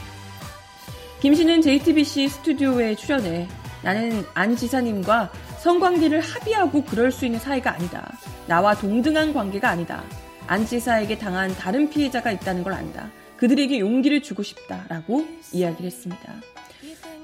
김 1.24 1.34
씨는 1.34 1.62
JTBC 1.62 2.28
스튜디오에 2.28 2.96
출연해 2.96 3.48
나는 3.82 4.26
안 4.34 4.58
지사님과 4.58 5.32
성관계를 5.62 6.20
합의하고 6.20 6.84
그럴 6.84 7.14
수 7.14 7.26
있는 7.26 7.40
사이가 7.40 7.76
아니다. 7.76 8.12
나와 8.46 8.76
동등한 8.76 9.34
관계가 9.34 9.70
아니다. 9.70 10.04
안 10.48 10.66
지사에게 10.66 11.18
당한 11.18 11.56
다른 11.56 11.90
피해자가 11.90 12.30
있다는 12.34 12.62
걸 12.64 12.74
안다. 12.74 13.10
그들에게 13.38 13.80
용기를 13.80 14.22
주고 14.22 14.44
싶다라고 14.44 15.26
이야기를 15.54 15.86
했습니다. 15.86 16.34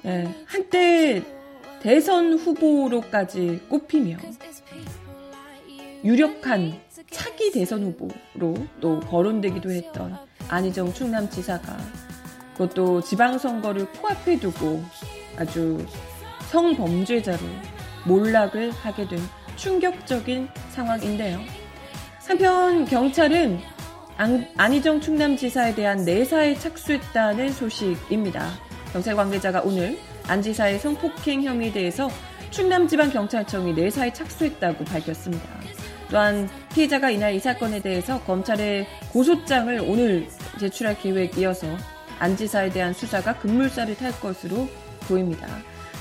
네, 0.03 0.33
한때 0.45 1.21
대선 1.81 2.35
후보로까지 2.35 3.63
꼽히며 3.67 4.15
유력한 6.05 6.79
차기 7.11 7.51
대선 7.51 7.83
후보로 7.83 8.65
또 8.79 9.01
거론되기도 9.01 9.69
했던 9.71 10.17
안희정 10.47 10.93
충남지사가 10.93 11.77
그것도 12.59 13.01
지방선거를 13.01 13.85
코앞에 13.93 14.37
두고 14.37 14.83
아주 15.37 15.85
성범죄자로 16.51 17.39
몰락을 18.05 18.71
하게 18.71 19.07
된 19.07 19.19
충격적인 19.55 20.49
상황인데요. 20.71 21.39
한편 22.27 22.83
경찰은 22.85 23.59
안, 24.17 24.73
희정 24.73 24.99
충남지사에 24.99 25.73
대한 25.73 26.03
내사에 26.03 26.53
착수했다는 26.55 27.53
소식입니다. 27.53 28.49
경찰 28.91 29.15
관계자가 29.15 29.61
오늘 29.61 29.97
안 30.27 30.41
지사의 30.41 30.79
성폭행 30.79 31.43
혐의에 31.43 31.71
대해서 31.71 32.09
충남지방경찰청이 32.51 33.73
내사에 33.73 34.11
착수했다고 34.11 34.83
밝혔습니다. 34.83 35.47
또한 36.11 36.49
피해자가 36.73 37.09
이날 37.09 37.33
이 37.35 37.39
사건에 37.39 37.81
대해서 37.81 38.19
검찰에 38.23 38.85
고소장을 39.13 39.79
오늘 39.87 40.27
제출할 40.59 40.99
계획이어서 40.99 41.67
안 42.19 42.35
지사에 42.35 42.69
대한 42.69 42.93
수사가 42.93 43.37
급물살을 43.39 43.95
탈 43.97 44.11
것으로 44.19 44.67
보입니다. 45.07 45.47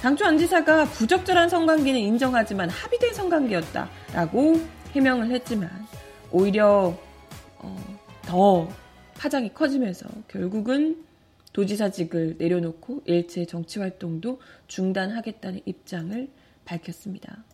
당초 0.03 0.25
안 0.25 0.39
지사가 0.39 0.85
부적절한 0.85 1.49
성관계는 1.49 1.99
인정하지만 1.99 2.69
합의된 2.71 3.15
성관계였다라고 3.15 4.61
해명을 4.93 5.31
했지만 5.31 5.71
오히려 6.31 6.97
어, 7.59 7.99
더 8.23 8.69
파장이 9.17 9.55
커지면서 9.55 10.09
결국은 10.29 11.05
도지사직을 11.53 12.37
내려놓고 12.39 13.03
일체 13.07 13.45
정치 13.45 13.81
활동도 13.81 14.41
중단하겠다는 14.69 15.63
입장을 15.65 16.29
밝혔습니다. 16.65 17.45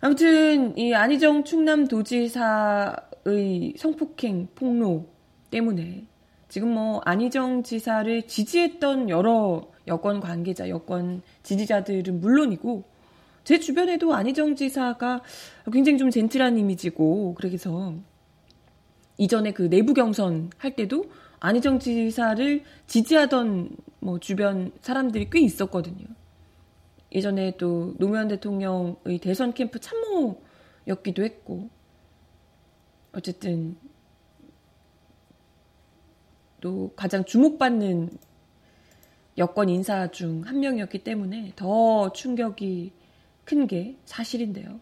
아무튼 0.00 0.76
이 0.76 0.94
안희정 0.94 1.44
충남 1.44 1.86
도지사의 1.86 3.74
성폭행 3.76 4.48
폭로 4.54 5.08
때문에 5.50 6.06
지금 6.56 6.72
뭐 6.72 7.02
안희정 7.04 7.64
지사를 7.64 8.26
지지했던 8.26 9.10
여러 9.10 9.70
여권 9.86 10.20
관계자, 10.20 10.70
여권 10.70 11.20
지지자들은 11.42 12.18
물론이고 12.18 12.82
제 13.44 13.60
주변에도 13.60 14.14
안희정 14.14 14.56
지사가 14.56 15.20
굉장히 15.70 15.98
좀 15.98 16.08
젠틀한 16.08 16.56
이미지고 16.56 17.34
그래서 17.34 17.92
이전에 19.18 19.52
그 19.52 19.68
내부 19.68 19.92
경선 19.92 20.48
할 20.56 20.74
때도 20.74 21.04
안희정 21.40 21.78
지사를 21.78 22.62
지지하던 22.86 23.76
뭐 24.00 24.18
주변 24.18 24.72
사람들이 24.80 25.28
꽤 25.30 25.40
있었거든요. 25.40 26.06
예전에 27.12 27.58
또 27.58 27.92
노무현 27.98 28.28
대통령의 28.28 29.18
대선 29.20 29.52
캠프 29.52 29.78
참모였기도 29.78 31.22
했고 31.22 31.68
어쨌든 33.12 33.76
또 36.60 36.92
가장 36.96 37.24
주목받는 37.24 38.10
여권 39.38 39.68
인사 39.68 40.10
중 40.10 40.42
한 40.46 40.60
명이었기 40.60 41.04
때문에 41.04 41.52
더 41.56 42.12
충격이 42.12 42.92
큰 43.44 43.66
게 43.66 43.96
사실인데요. 44.04 44.80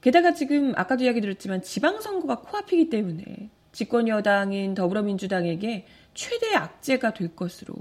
게다가 0.00 0.34
지금 0.34 0.72
아까도 0.76 1.04
이야기 1.04 1.20
드렸지만 1.20 1.62
지방선거가 1.62 2.40
코앞이기 2.40 2.90
때문에 2.90 3.50
집권 3.72 4.08
여당인 4.08 4.74
더불어민주당에게 4.74 5.86
최대 6.14 6.54
악재가 6.54 7.14
될 7.14 7.34
것으로 7.36 7.74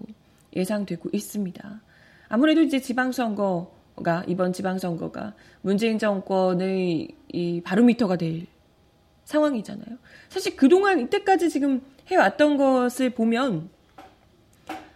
예상되고 0.56 1.10
있습니다. 1.12 1.82
아무래도 2.28 2.62
이제 2.62 2.80
지방선거가 2.80 4.24
이번 4.28 4.54
지방선거가 4.54 5.34
문재인 5.62 5.98
정권의 5.98 7.10
이 7.34 7.62
바로미터가 7.62 8.17
될 8.17 8.45
상황이잖아요. 9.30 9.98
사실 10.28 10.56
그동안 10.56 11.00
이때까지 11.00 11.50
지금 11.50 11.82
해왔던 12.08 12.58
것을 12.58 13.12
보면 13.12 13.70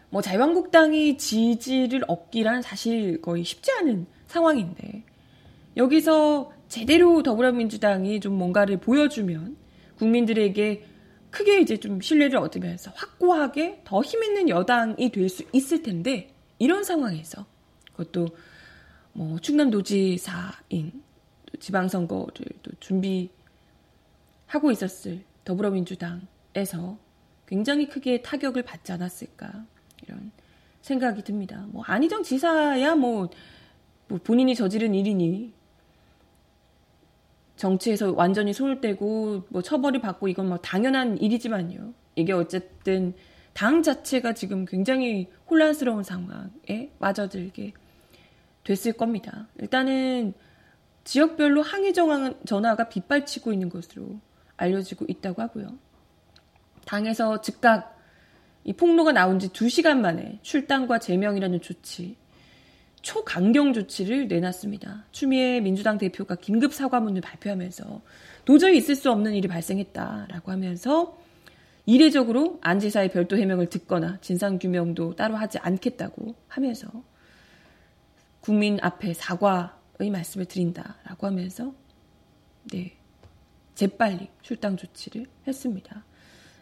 뭐 0.10 0.22
자유한국당이 0.22 1.18
지지를 1.18 2.02
얻기란 2.08 2.62
사실 2.64 3.22
거의 3.22 3.44
쉽지 3.44 3.72
않은 3.80 4.08
상황인데 4.28 5.04
여기서 5.78 6.52
제대로 6.68 7.22
더불어민주당이 7.22 8.20
좀 8.20 8.34
뭔가를 8.38 8.78
보여주면 8.78 9.56
국민들에게 9.98 10.84
크게 11.30 11.60
이제 11.62 11.78
좀 11.78 12.02
신뢰를 12.02 12.38
얻으면서 12.38 12.92
확고하게 12.96 13.82
더 13.84 14.02
힘있는 14.02 14.50
여당이 14.50 15.12
될 15.12 15.30
수 15.30 15.44
있을 15.54 15.84
텐데 15.84 16.34
이런 16.58 16.84
상황에서 16.84 17.46
그것도 17.92 18.28
뭐 19.14 19.38
충남도지사인 19.40 21.04
지방선거를 21.60 22.46
또 22.64 22.72
준비 22.80 23.30
하고 24.54 24.70
있었을 24.70 25.24
더불어민주당에서 25.46 26.98
굉장히 27.48 27.90
크게 27.90 28.22
타격을 28.22 28.62
받지 28.62 28.92
않았을까 28.92 29.66
이런 30.04 30.32
생각이 30.82 31.24
듭니다. 31.24 31.66
뭐 31.70 31.84
안희정 31.84 32.22
지사야 32.22 32.96
뭐, 32.96 33.30
뭐 34.08 34.20
본인이 34.24 34.54
저지른 34.54 34.94
일이니 34.94 35.54
정치에서 37.56 38.14
완전히 38.14 38.54
손을 38.54 38.80
떼고 38.80 39.44
뭐 39.50 39.64
처벌을 39.64 40.02
받고 40.02 40.28
이건 40.28 40.50
뭐 40.50 40.58
당연한 40.58 41.18
일이지만요. 41.18 41.94
이게 42.16 42.32
어쨌든 42.32 43.16
당 43.54 43.82
자체가 43.82 44.34
지금 44.34 44.66
굉장히 44.66 45.30
혼란스러운 45.50 46.04
상황에 46.04 46.92
빠져들게 47.00 47.74
됐을 48.64 48.94
겁니다. 48.94 49.48
일단은 49.58 50.36
지역별로 51.06 51.64
항의 51.64 51.94
전화가 51.94 52.90
빗발치고 52.90 53.52
있는 53.52 53.70
것으로 53.70 54.20
알려지고 54.58 55.06
있다고 55.08 55.42
하고요. 55.42 55.78
당에서 56.86 57.42
즉각 57.42 57.98
이 58.64 58.74
폭로가 58.74 59.12
나온 59.12 59.40
지 59.40 59.50
2시간 59.50 60.00
만에 60.00 60.40
출당과 60.42 61.00
제명이라는 61.00 61.62
조치, 61.62 62.16
초강경 63.02 63.74
조치를 63.74 64.28
내놨습니다. 64.30 65.06
추미애 65.12 65.60
민주당 65.60 65.98
대표가 65.98 66.36
긴급 66.36 66.74
사과문을 66.74 67.22
발표하면서 67.22 68.02
도저히 68.46 68.78
있을 68.78 68.96
수 68.96 69.12
없는 69.12 69.34
일이 69.34 69.48
발생했다라고 69.48 70.52
하면서 70.52 71.18
이례적으로 71.86 72.60
안 72.62 72.80
지사의 72.80 73.12
별도 73.12 73.38
해명을 73.38 73.68
듣거나 73.68 74.18
진상규명도 74.22 75.16
따로 75.16 75.36
하지 75.36 75.58
않겠다고 75.60 76.34
하면서 76.48 76.88
국민 78.40 78.80
앞에 78.82 79.14
사과의 79.14 80.10
말씀을 80.10 80.46
드린다라고 80.46 81.28
하면서 81.28 81.74
네 82.72 82.96
재빨리 83.76 84.30
출당 84.42 84.78
조치를 84.78 85.26
했습니다. 85.48 86.06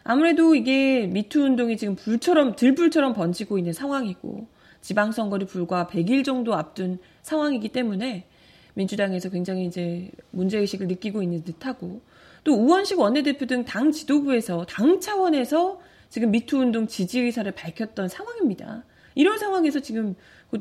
아무래도 0.04 0.54
이게 0.54 1.06
미투 1.06 1.40
운동이 1.40 1.76
지금 1.76 1.94
불처럼 1.94 2.56
들불처럼 2.56 3.12
번지고 3.14 3.58
있는 3.58 3.72
상황이고 3.72 4.48
지방선거를 4.80 5.46
불과 5.46 5.86
100일 5.86 6.24
정도 6.24 6.54
앞둔 6.54 6.98
상황이기 7.22 7.68
때문에 7.68 8.26
민주당에서 8.74 9.28
굉장히 9.28 9.66
이제 9.66 10.10
문제의식을 10.30 10.88
느끼고 10.88 11.22
있는 11.22 11.44
듯하고 11.44 12.00
또 12.44 12.54
우원식 12.54 12.98
원내대표 12.98 13.46
등 13.46 13.64
당 13.64 13.92
지도부에서 13.92 14.66
당 14.68 15.00
차원에서 15.00 15.80
지금 16.08 16.30
미투 16.30 16.58
운동 16.58 16.86
지지 16.86 17.20
의사를 17.20 17.50
밝혔던 17.52 18.08
상황입니다. 18.08 18.84
이런 19.14 19.38
상황에서 19.38 19.80
지금 19.80 20.14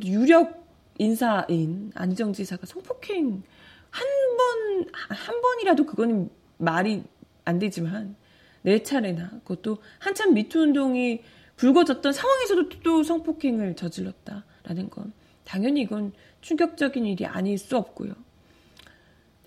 유력 0.04 0.66
인사인 0.98 1.92
안희정 1.96 2.34
지사가 2.34 2.66
성폭행 2.66 3.42
한 3.90 4.08
번, 4.38 4.86
한 5.10 5.42
번이라도 5.42 5.86
그거는 5.86 6.30
말이 6.62 7.04
안 7.44 7.60
되지만 7.60 8.16
네 8.62 8.84
차례나 8.84 9.30
그것도 9.44 9.78
한참 10.00 10.34
미투 10.34 10.60
운동이 10.60 11.22
불거졌던 11.56 12.14
상황에서도 12.14 12.70
또 12.84 13.04
성폭행을 13.04 13.76
저질렀다라는 13.76 14.90
건 14.90 15.14
당연히 15.44 15.82
이건 15.82 16.14
충격적인 16.42 17.06
일이 17.06 17.26
아닐 17.26 17.58
수 17.58 17.78
없고요. 17.78 18.14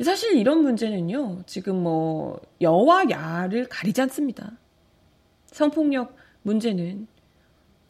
사실 0.03 0.37
이런 0.37 0.62
문제는요, 0.62 1.42
지금 1.46 1.83
뭐, 1.83 2.40
여와 2.61 3.09
야를 3.11 3.68
가리지 3.68 4.00
않습니다. 4.03 4.53
성폭력 5.46 6.16
문제는 6.42 7.07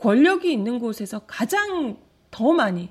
권력이 0.00 0.52
있는 0.52 0.78
곳에서 0.78 1.20
가장 1.26 1.96
더 2.30 2.52
많이 2.52 2.90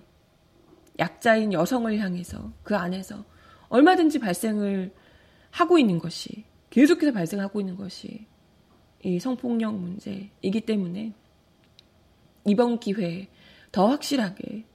약자인 0.97 1.53
여성을 1.53 1.95
향해서 1.97 2.51
그 2.63 2.75
안에서 2.75 3.23
얼마든지 3.69 4.19
발생을 4.19 4.91
하고 5.53 5.77
있는 5.77 5.99
것이, 5.99 6.45
계속해서 6.71 7.11
발생하고 7.11 7.61
있는 7.61 7.75
것이 7.75 8.25
이 9.03 9.19
성폭력 9.19 9.75
문제이기 9.75 10.61
때문에 10.65 11.13
이번 12.47 12.79
기회에 12.79 13.27
더 13.71 13.87
확실하게 13.87 14.65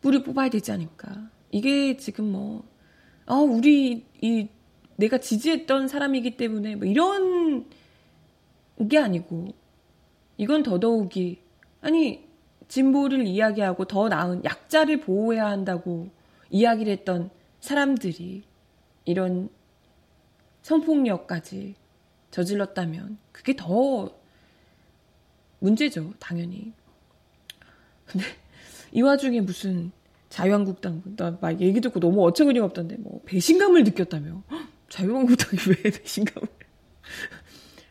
뿌리 0.00 0.24
뽑아야 0.24 0.50
되지 0.50 0.72
않을까. 0.72 1.30
이게 1.52 1.96
지금 1.96 2.32
뭐, 2.32 2.64
어, 3.26 3.36
우리, 3.36 4.04
이, 4.20 4.48
내가 4.96 5.18
지지했던 5.18 5.86
사람이기 5.86 6.36
때문에 6.36 6.74
뭐 6.74 6.88
이런 6.88 7.66
게 8.88 8.98
아니고, 8.98 9.54
이건 10.36 10.64
더더욱이, 10.64 11.38
아니, 11.80 12.24
진보를 12.66 13.24
이야기하고 13.24 13.84
더 13.84 14.08
나은 14.08 14.44
약자를 14.44 15.00
보호해야 15.00 15.46
한다고 15.46 16.08
이야기를 16.50 16.92
했던 16.92 17.30
사람들이 17.60 18.42
이런 19.04 19.48
성폭력까지 20.62 21.74
저질렀다면 22.30 23.18
그게 23.32 23.54
더 23.56 24.12
문제죠, 25.58 26.14
당연히. 26.18 26.72
근데 28.06 28.26
이 28.92 29.02
와중에 29.02 29.40
무슨 29.40 29.92
자유한국당 30.28 31.02
나 31.16 31.36
막 31.40 31.60
얘기 31.60 31.80
듣고 31.80 32.00
너무 32.00 32.24
어처구니가 32.26 32.64
없던데 32.66 32.96
뭐 32.98 33.20
배신감을 33.26 33.84
느꼈다며. 33.84 34.42
자유한국당이 34.88 35.58
왜 35.84 35.90
배신감을? 35.90 36.48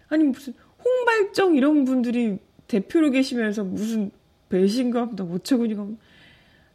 아니 0.10 0.24
무슨 0.24 0.54
홍발정 0.84 1.56
이런 1.56 1.86
분들이 1.86 2.40
대표로 2.68 3.12
계시면서 3.12 3.64
무슨 3.64 4.12
배신감 4.50 5.16
나 5.16 5.24
어처구니가 5.24 5.88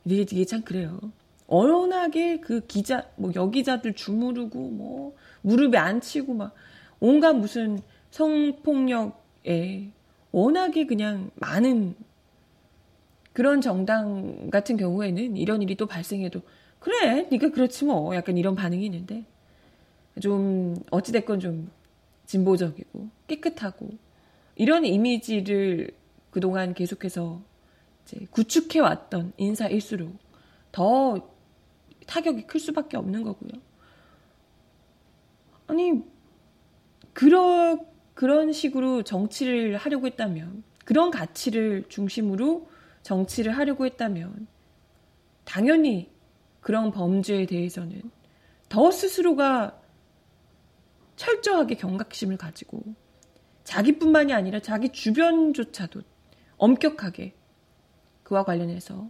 이게 0.04 0.22
이게 0.22 0.44
참 0.44 0.62
그래요 0.62 1.00
워낙에 1.46 2.40
그 2.40 2.66
기자 2.66 3.06
뭐 3.16 3.32
여기자들 3.34 3.94
주무르고 3.94 4.58
뭐 4.70 5.14
무릎에 5.42 5.78
앉히고 5.78 6.34
막 6.34 6.54
온갖 7.00 7.34
무슨 7.34 7.80
성폭력에 8.10 9.90
워낙에 10.32 10.86
그냥 10.86 11.30
많은 11.34 11.94
그런 13.32 13.60
정당 13.60 14.48
같은 14.50 14.76
경우에는 14.76 15.36
이런 15.36 15.60
일이 15.60 15.74
또 15.74 15.86
발생해도 15.86 16.40
그래 16.78 17.28
네가 17.30 17.50
그렇지 17.50 17.84
뭐. 17.84 18.14
약간 18.14 18.38
이런 18.38 18.54
반응이 18.54 18.84
있는데 18.86 19.24
좀 20.20 20.76
어찌됐건 20.90 21.40
좀 21.40 21.70
진보적이고 22.26 23.08
깨끗하고 23.26 23.90
이런 24.56 24.84
이미지를 24.84 25.90
그동안 26.30 26.74
계속해서 26.74 27.42
이제 28.04 28.26
구축해 28.30 28.80
왔던 28.80 29.32
인사일수록 29.36 30.16
더 30.70 31.33
타격이 32.06 32.46
클 32.46 32.60
수밖에 32.60 32.96
없는 32.96 33.22
거고요. 33.22 33.52
아니 35.66 36.02
그런 37.12 37.86
그런 38.14 38.52
식으로 38.52 39.02
정치를 39.02 39.76
하려고 39.76 40.06
했다면 40.06 40.62
그런 40.84 41.10
가치를 41.10 41.84
중심으로 41.88 42.68
정치를 43.02 43.56
하려고 43.56 43.84
했다면 43.86 44.46
당연히 45.44 46.10
그런 46.60 46.90
범죄에 46.90 47.46
대해서는 47.46 48.10
더 48.68 48.90
스스로가 48.90 49.80
철저하게 51.16 51.76
경각심을 51.76 52.36
가지고 52.36 52.82
자기뿐만이 53.64 54.32
아니라 54.32 54.60
자기 54.60 54.90
주변조차도 54.90 56.02
엄격하게 56.56 57.34
그와 58.22 58.44
관련해서 58.44 59.08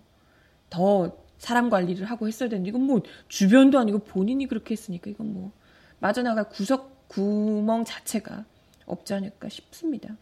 더 0.71 1.24
사람 1.39 1.71
관리를 1.71 2.07
하고 2.07 2.27
했어야 2.27 2.49
되는데 2.49 2.71
이건 2.71 2.83
뭐 2.83 3.03
주변도 3.29 3.79
아니고 3.79 4.01
본인이 4.01 4.47
그렇게 4.47 4.73
했으니까 4.73 5.11
이건 5.11 5.33
뭐 5.33 5.53
빠져나갈 6.01 6.49
구석 6.49 7.09
구멍 7.09 7.85
자체가 7.85 8.45
없지 8.87 9.15
않을까 9.15 9.49
싶습니다. 9.49 10.17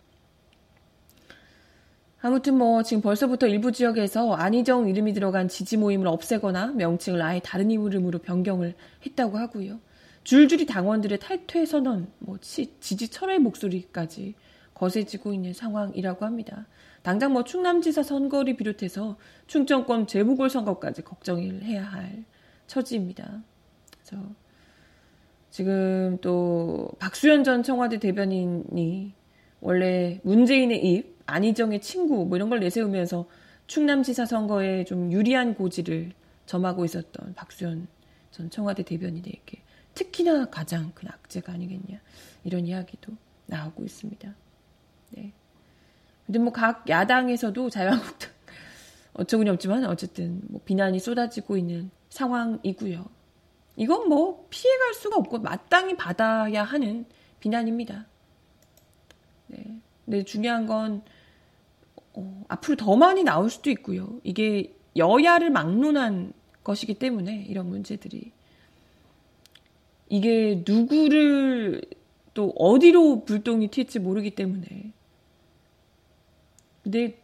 아무튼 2.20 2.56
뭐 2.56 2.84
지금 2.84 3.02
벌써부터 3.02 3.48
일부 3.48 3.72
지역에서 3.72 4.34
안희정 4.34 4.88
이름이 4.88 5.12
들어간 5.12 5.48
지지 5.48 5.76
모임을 5.76 6.06
없애거나 6.06 6.68
명칭을 6.68 7.20
아예 7.20 7.40
다른 7.40 7.70
이름으로 7.70 8.20
변경을 8.20 8.74
했다고 9.04 9.38
하고요. 9.38 9.80
줄줄이 10.22 10.66
당원들의 10.66 11.18
탈퇴 11.18 11.66
선언, 11.66 12.06
뭐 12.20 12.38
지지 12.40 13.08
철회 13.08 13.38
목소리까지 13.38 14.34
거세지고 14.74 15.32
있는 15.34 15.52
상황이라고 15.52 16.24
합니다. 16.24 16.66
당장 17.02 17.32
뭐 17.32 17.44
충남지사 17.44 18.02
선거를 18.02 18.56
비롯해서 18.56 19.16
충청권 19.46 20.06
재보궐선거까지 20.06 21.02
걱정을 21.02 21.62
해야 21.62 21.84
할 21.84 22.24
처지입니다. 22.66 23.42
그래서 23.90 24.24
지금 25.50 26.18
또 26.20 26.90
박수현 26.98 27.44
전 27.44 27.62
청와대 27.62 27.98
대변인이 27.98 29.12
원래 29.60 30.20
문재인의 30.22 30.84
입, 30.84 31.18
안희정의 31.26 31.80
친구 31.80 32.24
뭐 32.24 32.36
이런 32.36 32.48
걸 32.48 32.60
내세우면서 32.60 33.26
충남지사 33.66 34.26
선거에 34.26 34.84
좀 34.84 35.12
유리한 35.12 35.54
고지를 35.54 36.12
점하고 36.46 36.84
있었던 36.84 37.34
박수현 37.34 37.86
전 38.30 38.50
청와대 38.50 38.82
대변인에게 38.82 39.62
특히나 39.94 40.46
가장 40.46 40.92
큰 40.94 41.08
악재가 41.08 41.52
아니겠냐 41.52 42.00
이런 42.44 42.66
이야기도 42.66 43.12
나오고 43.46 43.84
있습니다. 43.84 44.34
네. 45.10 45.32
근데 46.26 46.38
뭐 46.38 46.52
각 46.52 46.88
야당에서도 46.88 47.70
자유한국당 47.70 48.30
어처구니 49.14 49.50
없지만 49.50 49.84
어쨌든 49.84 50.40
뭐 50.48 50.60
비난이 50.64 50.98
쏟아지고 50.98 51.56
있는 51.56 51.90
상황이고요. 52.10 53.04
이건 53.76 54.08
뭐 54.08 54.46
피해갈 54.50 54.94
수가 54.94 55.16
없고 55.16 55.38
마땅히 55.40 55.96
받아야 55.96 56.62
하는 56.62 57.06
비난입니다. 57.40 58.06
네. 59.48 59.80
근데 60.04 60.24
중요한 60.24 60.66
건 60.66 61.02
어, 62.14 62.44
앞으로 62.48 62.76
더 62.76 62.96
많이 62.96 63.22
나올 63.22 63.50
수도 63.50 63.70
있고요. 63.70 64.20
이게 64.22 64.74
여야를 64.96 65.50
막론한 65.50 66.32
것이기 66.64 66.94
때문에 66.94 67.46
이런 67.48 67.68
문제들이 67.68 68.32
이게 70.08 70.62
누구를 70.66 71.82
또 72.34 72.50
어디로 72.50 73.24
불똥이 73.24 73.68
튈지 73.68 73.98
모르기 74.00 74.30
때문에 74.32 74.92
근데 76.82 77.22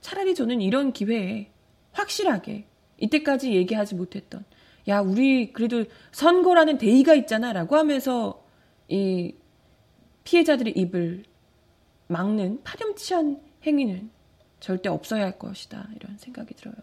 차라리 0.00 0.34
저는 0.34 0.60
이런 0.60 0.92
기회에 0.92 1.50
확실하게 1.92 2.66
이때까지 2.98 3.54
얘기하지 3.54 3.94
못했던 3.94 4.44
야 4.88 5.00
우리 5.00 5.52
그래도 5.52 5.84
선거라는 6.12 6.78
대의가 6.78 7.14
있잖아라고 7.14 7.76
하면서 7.76 8.44
이 8.88 9.34
피해자들의 10.24 10.74
입을 10.76 11.24
막는 12.08 12.62
파렴치한 12.62 13.40
행위는 13.64 14.10
절대 14.60 14.88
없어야 14.88 15.24
할 15.24 15.38
것이다. 15.38 15.88
이런 15.96 16.16
생각이 16.18 16.54
들어요. 16.54 16.74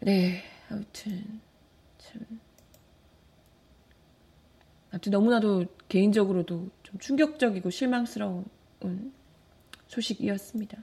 네, 0.00 0.42
아무튼 0.68 1.40
참 1.98 2.40
아무튼 4.90 5.12
너무나도 5.12 5.66
개인적으로도 5.88 6.70
좀좀 6.82 6.98
충격적이고 7.00 7.70
실망스러운 7.70 8.44
소식이었습니다. 9.88 10.78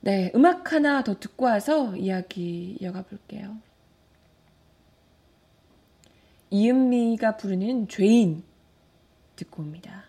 네, 0.00 0.30
음악 0.34 0.72
하나 0.72 1.02
더 1.02 1.18
듣고 1.18 1.46
와서 1.46 1.96
이야기 1.96 2.76
이어가 2.80 3.02
볼게요. 3.02 3.56
이은미가 6.50 7.36
부르는 7.36 7.88
죄인 7.88 8.44
듣고 9.36 9.62
옵니다. 9.62 10.04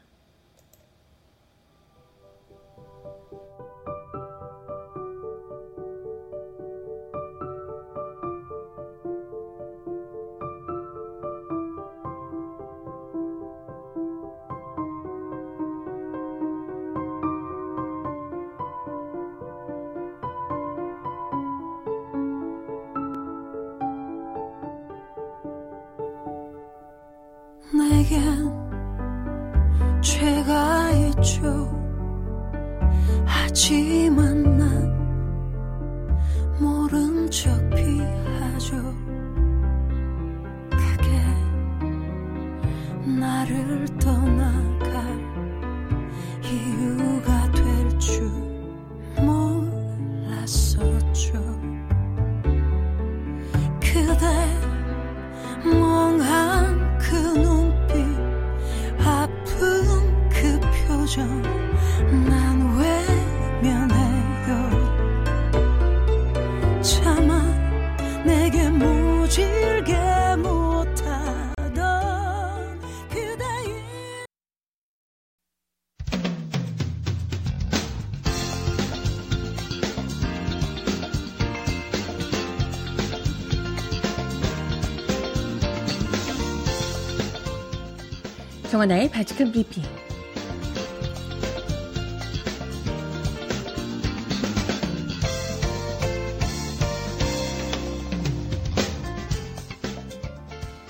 정하나의 88.75 89.09
바칙한 89.09 89.53
브리핑. 89.53 89.81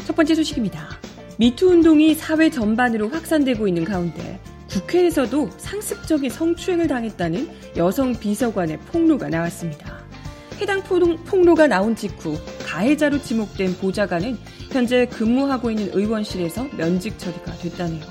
첫 0.03 0.15
번째 0.15 0.33
소식입니다. 0.33 0.97
미투 1.37 1.67
운동이 1.67 2.15
사회 2.15 2.49
전반으로 2.49 3.09
확산되고 3.09 3.67
있는 3.67 3.83
가운데 3.83 4.39
국회에서도 4.71 5.51
상습적인 5.57 6.31
성추행을 6.31 6.87
당했다는 6.87 7.49
여성 7.77 8.17
비서관의 8.17 8.79
폭로가 8.79 9.29
나왔습니다. 9.29 9.99
해당 10.59 10.81
폭로가 10.81 11.67
나온 11.67 11.95
직후 11.95 12.35
가해자로 12.65 13.21
지목된 13.21 13.77
보좌관은 13.77 14.39
현재 14.75 15.05
근무하고 15.05 15.71
있는 15.71 15.89
의원실에서 15.93 16.67
면직 16.75 17.17
처리가 17.17 17.53
됐다네요. 17.59 18.03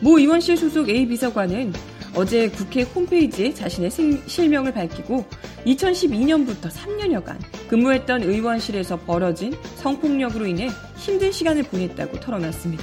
모 0.00 0.18
의원실 0.18 0.56
소속 0.56 0.88
A 0.88 1.06
비서관은 1.06 1.74
어제 2.14 2.48
국회 2.48 2.80
홈페이지에 2.82 3.52
자신의 3.52 3.90
생- 3.90 4.22
실명을 4.26 4.72
밝히고 4.72 5.26
2012년부터 5.66 6.70
3년여간 6.70 7.36
근무했던 7.68 8.22
의원실에서 8.22 9.00
벌어진 9.00 9.54
성폭력으로 9.76 10.46
인해 10.46 10.70
힘든 10.96 11.30
시간을 11.30 11.64
보냈다고 11.64 12.18
털어놨습니다. 12.18 12.82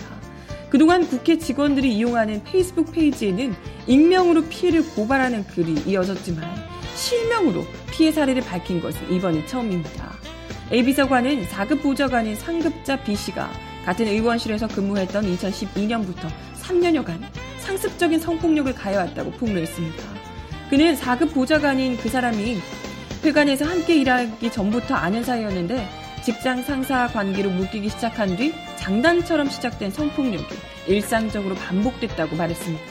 그동안 0.69 1.07
국회 1.07 1.39
직원들이 1.39 1.91
이용하는 1.95 2.43
페이스북 2.43 2.91
페이지에는 2.91 3.55
익명으로 3.87 4.43
피해를 4.43 4.85
고발하는 4.89 5.43
글이 5.47 5.73
이어졌지만 5.87 6.45
실명으로 6.95 7.63
피해 7.89 8.11
사례를 8.11 8.43
밝힌 8.43 8.79
것은 8.79 9.11
이번이 9.11 9.47
처음입니다. 9.47 10.16
A 10.69 10.83
비서관은 10.83 11.45
4급 11.45 11.81
보좌관인 11.81 12.35
상급자 12.35 13.01
B씨가 13.01 13.49
같은 13.85 14.05
의원실에서 14.05 14.67
근무했던 14.67 15.23
2012년부터 15.23 16.27
3년여간 16.61 17.21
상습적인 17.59 18.19
성폭력을 18.19 18.75
가해왔다고 18.75 19.31
폭로했습니다. 19.31 20.03
그는 20.69 20.97
4급 20.97 21.33
보좌관인 21.33 21.95
그 21.95 22.09
사람이 22.09 22.57
회관에서 23.23 23.63
함께 23.63 23.95
일하기 23.95 24.51
전부터 24.51 24.93
아는 24.93 25.23
사이였는데 25.23 25.87
직장 26.25 26.61
상사 26.63 27.07
관계로 27.07 27.49
묶이기 27.49 27.87
시작한 27.87 28.35
뒤 28.35 28.53
장난처럼 28.75 29.49
시작된 29.49 29.91
성폭력이 29.91 30.53
일상적으로 30.87 31.55
반복됐다고 31.55 32.35
말했습니다. 32.35 32.83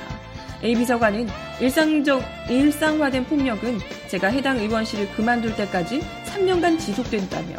A 0.64 0.74
비서관은 0.74 1.28
일상적, 1.60 2.22
일상화된 2.48 3.26
폭력은 3.26 3.78
제가 4.08 4.28
해당 4.28 4.58
의원실을 4.58 5.10
그만둘 5.12 5.56
때까지 5.56 6.00
3년간 6.26 6.78
지속된다며 6.78 7.56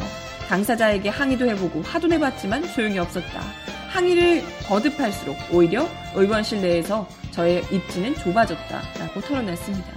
당사자에게 0.47 1.09
항의도 1.09 1.47
해보고 1.49 1.81
화도 1.81 2.07
내봤지만 2.07 2.63
소용이 2.67 2.97
없었다. 2.99 3.41
항의를 3.89 4.43
거듭할수록 4.67 5.35
오히려 5.51 5.87
의원실 6.15 6.61
내에서 6.61 7.07
저의 7.31 7.63
입지는 7.71 8.15
좁아졌다라고 8.15 9.21
털어냈습니다. 9.21 9.87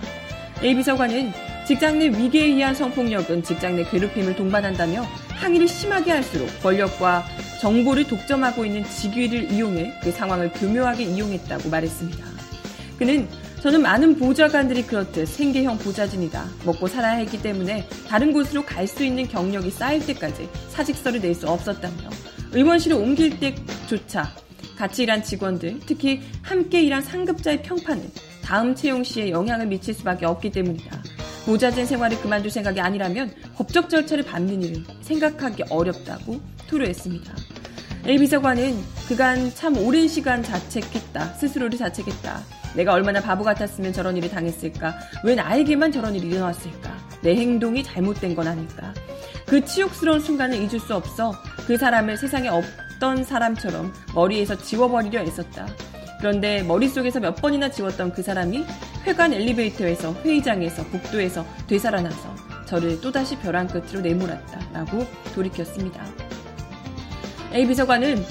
A 0.63 0.75
비서관은 0.75 1.33
직장 1.67 1.99
내 1.99 2.09
위계에 2.09 2.47
의한 2.47 2.75
성폭력은 2.75 3.43
직장 3.43 3.77
내 3.77 3.85
괴롭힘을 3.85 4.35
동반한다며 4.35 5.03
항의를 5.29 5.69
심하게 5.69 6.11
할수록 6.13 6.49
권력과 6.63 7.25
정보를 7.61 8.07
독점하고 8.09 8.65
있는 8.65 8.85
직위를 8.85 9.53
이용해 9.53 10.01
그 10.03 10.11
상황을 10.11 10.51
교묘하게 10.53 11.05
이용했다고 11.05 11.69
말했습니다. 11.69 12.25
그는 12.99 13.29
저는 13.61 13.83
많은 13.83 14.17
보좌관들이 14.17 14.87
그렇듯 14.87 15.29
생계형 15.29 15.79
보좌진이다. 15.79 16.45
먹고 16.65 16.89
살아야 16.89 17.17
했기 17.19 17.43
때문에 17.43 17.87
다른 18.09 18.33
곳으로 18.33 18.65
갈 18.65 18.87
수 18.87 19.05
있는 19.05 19.29
경력이 19.29 19.71
쌓일 19.71 20.05
때까지 20.07 20.49
사직서를 20.71 21.21
낼 21.21 21.35
수 21.35 21.47
없었다며 21.47 22.11
의원실을 22.53 22.97
옮길 22.97 23.39
때조차 23.39 24.35
같이 24.77 25.03
일한 25.03 25.23
직원들, 25.23 25.81
특히 25.87 26.23
함께 26.43 26.83
일한 26.83 27.03
상급자의 27.03 27.63
평판은 27.63 28.11
다음 28.43 28.75
채용 28.75 29.05
시에 29.05 29.31
영향을 29.31 29.67
미칠 29.67 29.93
수밖에 29.93 30.25
없기 30.25 30.51
때문이다. 30.51 31.03
보좌진 31.45 31.85
생활을 31.85 32.19
그만둘 32.23 32.51
생각이 32.51 32.81
아니라면 32.81 33.31
법적 33.57 33.91
절차를 33.91 34.25
밟는 34.25 34.63
일은 34.63 34.85
생각하기 35.03 35.65
어렵다고 35.69 36.41
토로했습니다. 36.67 37.35
A 38.07 38.17
비서관은 38.19 38.75
그간 39.07 39.55
참 39.55 39.77
오랜 39.77 40.09
시간 40.09 40.43
자책했다. 40.43 41.35
스스로를 41.35 41.79
자책했다. 41.79 42.60
내가 42.75 42.93
얼마나 42.93 43.21
바보 43.21 43.45
같았으면 43.45 43.93
저런 43.93 44.17
일이 44.17 44.29
당했을까? 44.29 44.95
왜 45.25 45.35
나에게만 45.35 45.93
저런 45.93 46.15
일이 46.15 46.29
일어났을까? 46.29 46.97
내 47.23 47.35
행동이 47.35 47.83
잘못된 47.83 48.35
건 48.35 48.49
아닐까? 48.49 48.95
그 49.47 49.65
치욕스러운 49.65 50.21
순간을 50.21 50.57
잊을 50.57 50.79
수 50.79 50.95
없어 50.95 51.35
그 51.67 51.77
사람을 51.77 52.17
세상에 52.17 52.49
없던 52.49 53.25
사람처럼 53.25 53.93
머리에서 54.15 54.57
지워버리려 54.57 55.21
애썼다. 55.21 55.67
그런데 56.21 56.63
머릿속에서 56.63 57.19
몇 57.19 57.35
번이나 57.35 57.71
지웠던 57.71 58.13
그 58.13 58.23
사람이 58.23 58.65
회관 59.07 59.33
엘리베이터에서 59.33 60.13
회의장에서 60.23 60.85
복도에서 60.85 61.47
되살아나서 61.67 62.37
저를 62.67 63.01
또다시 63.01 63.37
벼랑 63.39 63.67
끝으로 63.67 64.01
내몰았다. 64.01 64.61
라고 64.73 65.05
돌이켰습니다. 65.35 66.05
A 67.53 67.67
비서관은 67.67 68.23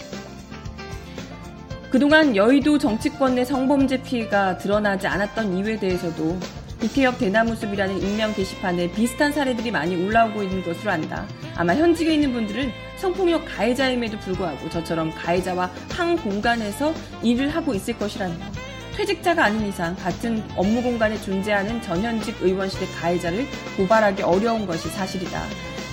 그동안 1.90 2.36
여의도 2.36 2.78
정치권 2.78 3.34
내 3.34 3.44
성범죄 3.44 4.04
피해가 4.04 4.60
드러나지 4.60 5.08
않았던 5.08 5.58
이유에 5.58 5.80
대해서도 5.80 6.38
국회옆 6.80 7.18
대나무숲이라는 7.18 7.98
익명 8.02 8.34
게시판에 8.36 8.92
비슷한 8.92 9.34
사례들이 9.34 9.72
많이 9.72 9.96
올라오고 9.96 10.44
있는 10.44 10.64
것으로 10.64 10.92
안다. 10.92 11.26
아마 11.56 11.74
현직에 11.74 12.14
있는 12.14 12.32
분들은 12.32 12.72
성폭력 12.98 13.44
가해자임에도 13.46 14.20
불구하고 14.20 14.70
저처럼 14.70 15.12
가해자와 15.12 15.72
한 15.90 16.16
공간에서 16.16 16.94
일을 17.24 17.50
하고 17.50 17.74
있을 17.74 17.98
것이라며 17.98 18.36
퇴직자가 18.96 19.46
아닌 19.46 19.68
이상 19.68 19.96
같은 19.96 20.44
업무 20.56 20.84
공간에 20.84 21.20
존재하는 21.20 21.82
전현직 21.82 22.38
의원실의 22.40 22.88
가해자를 23.02 23.48
고발하기 23.78 24.22
어려운 24.22 24.68
것이 24.68 24.90
사실이다. 24.90 25.42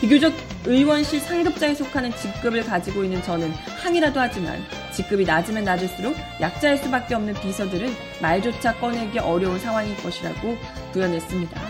비교적 0.00 0.32
의원실 0.66 1.20
상급자에 1.20 1.74
속하는 1.74 2.12
직급을 2.16 2.64
가지고 2.64 3.02
있는 3.02 3.22
저는 3.22 3.50
항의라도 3.82 4.20
하지만 4.20 4.62
직급이 4.96 5.26
낮으면 5.26 5.64
낮을수록 5.64 6.16
약자일 6.40 6.78
수밖에 6.78 7.14
없는 7.14 7.34
비서들은 7.34 7.94
말조차 8.22 8.76
꺼내기 8.76 9.18
어려운 9.18 9.58
상황일 9.58 9.94
것이라고 9.98 10.56
구현했습니다. 10.92 11.60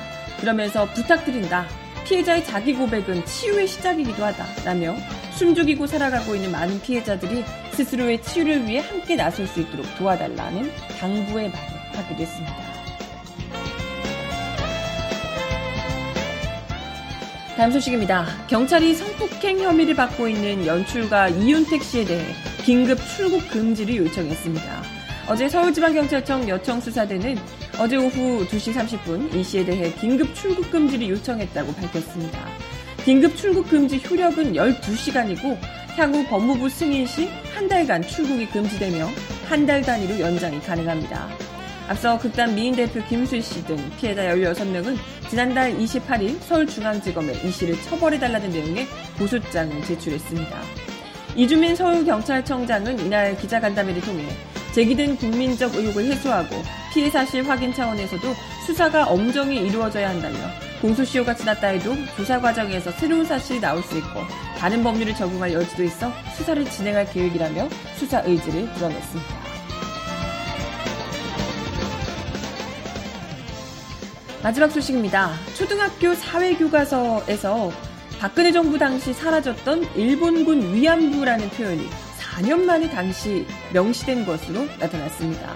그러면서 0.41 0.87
부탁드린다. 0.93 1.67
피해자의 2.05 2.45
자기 2.45 2.73
고백은 2.73 3.25
치유의 3.25 3.67
시작이기도 3.67 4.25
하다. 4.25 4.47
라며 4.65 4.95
숨죽이고 5.33 5.89
살아가고 5.89 6.37
있는 6.37 6.53
많은 6.53 6.81
피해자들이 6.81 7.45
스스로의 7.73 8.23
치유를 8.23 8.65
위해 8.65 8.81
함께 8.81 9.17
나설 9.17 9.47
수 9.49 9.61
있도록 9.61 9.85
도와달라는 9.99 10.71
당부의 11.01 11.51
말을 11.51 11.97
하기도 11.97 12.23
했습니다. 12.23 12.57
다음 17.57 17.73
소식입니다. 17.73 18.27
경찰이 18.47 18.95
성폭행 18.95 19.59
혐의를 19.59 19.97
받고 19.97 20.29
있는 20.29 20.65
연출가 20.65 21.29
이윤택 21.31 21.83
씨에 21.83 22.05
대해 22.05 22.25
긴급 22.67 22.99
출국 23.17 23.49
금지를 23.49 23.97
요청했습니다. 23.97 24.83
어제 25.29 25.49
서울지방경찰청 25.49 26.49
여청수사대는 26.49 27.39
어제 27.79 27.95
오후 27.97 28.45
2시 28.49 28.75
30분 28.75 29.33
이 29.35 29.45
씨에 29.45 29.65
대해 29.65 29.93
긴급 29.93 30.35
출국 30.35 30.69
금지를 30.71 31.09
요청했다고 31.11 31.73
밝혔습니다. 31.75 32.45
긴급 33.05 33.37
출국 33.37 33.69
금지 33.69 34.03
효력은 34.05 34.55
12시간이고 34.55 35.57
향후 35.97 36.27
법무부 36.27 36.69
승인 36.69 37.07
시 37.07 37.29
한 37.55 37.69
달간 37.69 38.03
출국이 38.03 38.47
금지되며 38.49 39.09
한 39.49 39.65
달 39.65 39.81
단위로 39.81 40.19
연장이 40.19 40.61
가능합니다. 40.61 41.29
앞서 41.89 42.19
극단 42.19 42.53
미인 42.57 42.75
대표 42.75 43.01
김수희 43.05 43.41
씨 43.41 43.65
등 43.65 43.77
피해자 43.97 44.23
16명은 44.35 44.97
지난달 45.31 45.73
28일 45.79 46.41
서울중앙지검에 46.41 47.43
이 47.45 47.51
씨를 47.51 47.81
처벌해달라는 47.83 48.51
내용의 48.51 48.87
고소장을 49.19 49.85
제출했습니다. 49.85 50.96
이주민 51.37 51.77
서울경찰청장은 51.77 52.99
이날 52.99 53.37
기자간담회를 53.37 54.01
통해 54.01 54.27
제기된 54.73 55.17
국민적 55.17 55.75
의혹을 55.75 56.07
해소하고 56.07 56.57
피해 56.95 57.11
사실 57.11 57.47
확인 57.47 57.75
차원에서도 57.75 58.27
수사가 58.67 59.05
엄정히 59.05 59.57
이루어져야 59.57 60.09
한다며 60.09 60.39
공소시효가 60.81 61.35
지났다 61.35 61.69
해도 61.69 61.95
조사 62.17 62.41
과정에서 62.41 62.91
새로운 62.93 63.27
사실이 63.27 63.61
나올 63.61 63.83
수 63.83 63.99
있고 63.99 64.21
다른 64.59 64.83
법률을 64.83 65.15
적용할 65.15 65.53
여지도 65.53 65.85
있어 65.85 66.11
수사를 66.35 66.65
진행할 66.71 67.05
계획이라며 67.11 67.69
수사 67.97 68.21
의지를 68.21 68.73
드러냈습니다. 68.73 69.37
마지막 74.43 74.71
소식입니다. 74.71 75.35
초등학교 75.55 76.15
사회교과서에서 76.15 77.73
박근혜 78.19 78.51
정부 78.51 78.79
당시 78.79 79.13
사라졌던 79.13 79.95
일본군 79.95 80.75
위안부라는 80.75 81.51
표현이 81.51 81.83
4년 82.19 82.65
만에 82.65 82.89
당시 82.89 83.45
명시된 83.75 84.25
것으로 84.25 84.65
나타났습니다. 84.79 85.55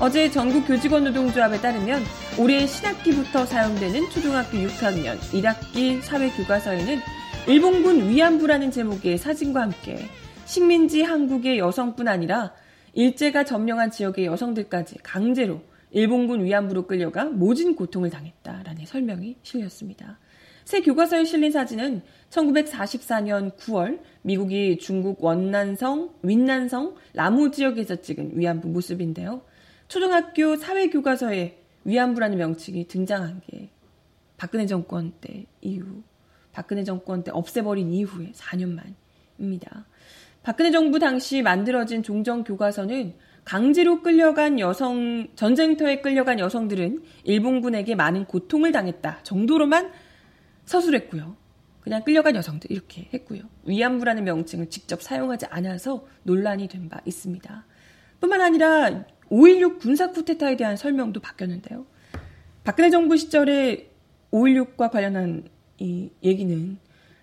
어제 0.00 0.30
전국 0.30 0.66
교직원 0.66 1.04
노동조합에 1.04 1.60
따르면 1.60 2.02
올해 2.38 2.66
신학기부터 2.66 3.44
사용되는 3.44 4.08
초등학교 4.08 4.56
6학년 4.56 5.18
1학기 5.18 6.00
사회교과서에는 6.00 7.00
일본군 7.46 8.08
위안부라는 8.08 8.70
제목의 8.70 9.18
사진과 9.18 9.60
함께 9.60 9.98
식민지 10.46 11.02
한국의 11.02 11.58
여성뿐 11.58 12.08
아니라 12.08 12.54
일제가 12.94 13.44
점령한 13.44 13.90
지역의 13.90 14.24
여성들까지 14.24 14.96
강제로 15.02 15.60
일본군 15.90 16.44
위안부로 16.44 16.86
끌려가 16.86 17.26
모진 17.26 17.76
고통을 17.76 18.08
당했다라는 18.08 18.86
설명이 18.86 19.36
실렸습니다. 19.42 20.18
새 20.64 20.80
교과서에 20.80 21.24
실린 21.24 21.50
사진은 21.50 22.02
1944년 22.30 23.56
9월 23.56 24.00
미국이 24.22 24.78
중국 24.78 25.22
원난성, 25.22 26.14
윈난성, 26.22 26.94
라무 27.14 27.50
지역에서 27.50 27.96
찍은 27.96 28.32
위안부 28.34 28.68
모습인데요. 28.68 29.42
초등학교 29.88 30.56
사회교과서에 30.56 31.58
위안부라는 31.84 32.38
명칭이 32.38 32.86
등장한 32.86 33.40
게 33.46 33.70
박근혜 34.36 34.66
정권 34.66 35.12
때 35.20 35.46
이후, 35.60 36.02
박근혜 36.52 36.84
정권 36.84 37.24
때 37.24 37.30
없애버린 37.32 37.92
이후에 37.92 38.32
4년 38.32 38.80
만입니다. 39.38 39.86
박근혜 40.42 40.70
정부 40.70 40.98
당시 40.98 41.42
만들어진 41.42 42.02
종정교과서는 42.02 43.14
강제로 43.44 44.02
끌려간 44.02 44.60
여성, 44.60 45.26
전쟁터에 45.34 46.00
끌려간 46.00 46.38
여성들은 46.38 47.02
일본군에게 47.24 47.94
많은 47.94 48.24
고통을 48.26 48.72
당했다 48.72 49.20
정도로만 49.22 49.90
서술했고요. 50.70 51.36
그냥 51.80 52.04
끌려간 52.04 52.36
여성들 52.36 52.70
이렇게 52.70 53.08
했고요. 53.12 53.42
위안부라는 53.64 54.22
명칭을 54.22 54.70
직접 54.70 55.02
사용하지 55.02 55.46
않아서 55.46 56.06
논란이 56.22 56.68
된 56.68 56.88
바 56.88 57.00
있습니다. 57.04 57.66
뿐만 58.20 58.40
아니라 58.40 59.04
5.16 59.30 59.80
군사 59.80 60.12
쿠데타에 60.12 60.56
대한 60.56 60.76
설명도 60.76 61.20
바뀌었는데요. 61.20 61.86
박근혜 62.62 62.90
정부 62.90 63.16
시절에 63.16 63.90
5.16과 64.30 64.90
관련한 64.92 65.44
이 65.78 66.10
얘기는 66.22 66.78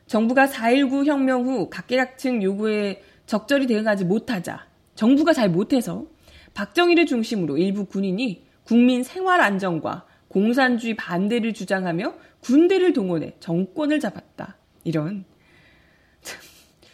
정부가 0.08 0.48
4.19 0.48 1.06
혁명 1.06 1.46
후 1.46 1.70
각계각층 1.70 2.44
요구에 2.44 3.02
적절히 3.28 3.66
대응하지 3.68 4.04
못하자 4.06 4.66
정부가 4.96 5.32
잘 5.32 5.50
못해서 5.50 6.06
박정희를 6.54 7.06
중심으로 7.06 7.58
일부 7.58 7.86
군인이 7.86 8.44
국민 8.64 9.04
생활 9.04 9.40
안정과 9.40 10.06
공산주의 10.28 10.96
반대를 10.96 11.54
주장하며 11.54 12.14
군대를 12.48 12.94
동원해 12.94 13.34
정권을 13.42 14.00
잡았다. 14.00 14.56
이런 14.86 15.26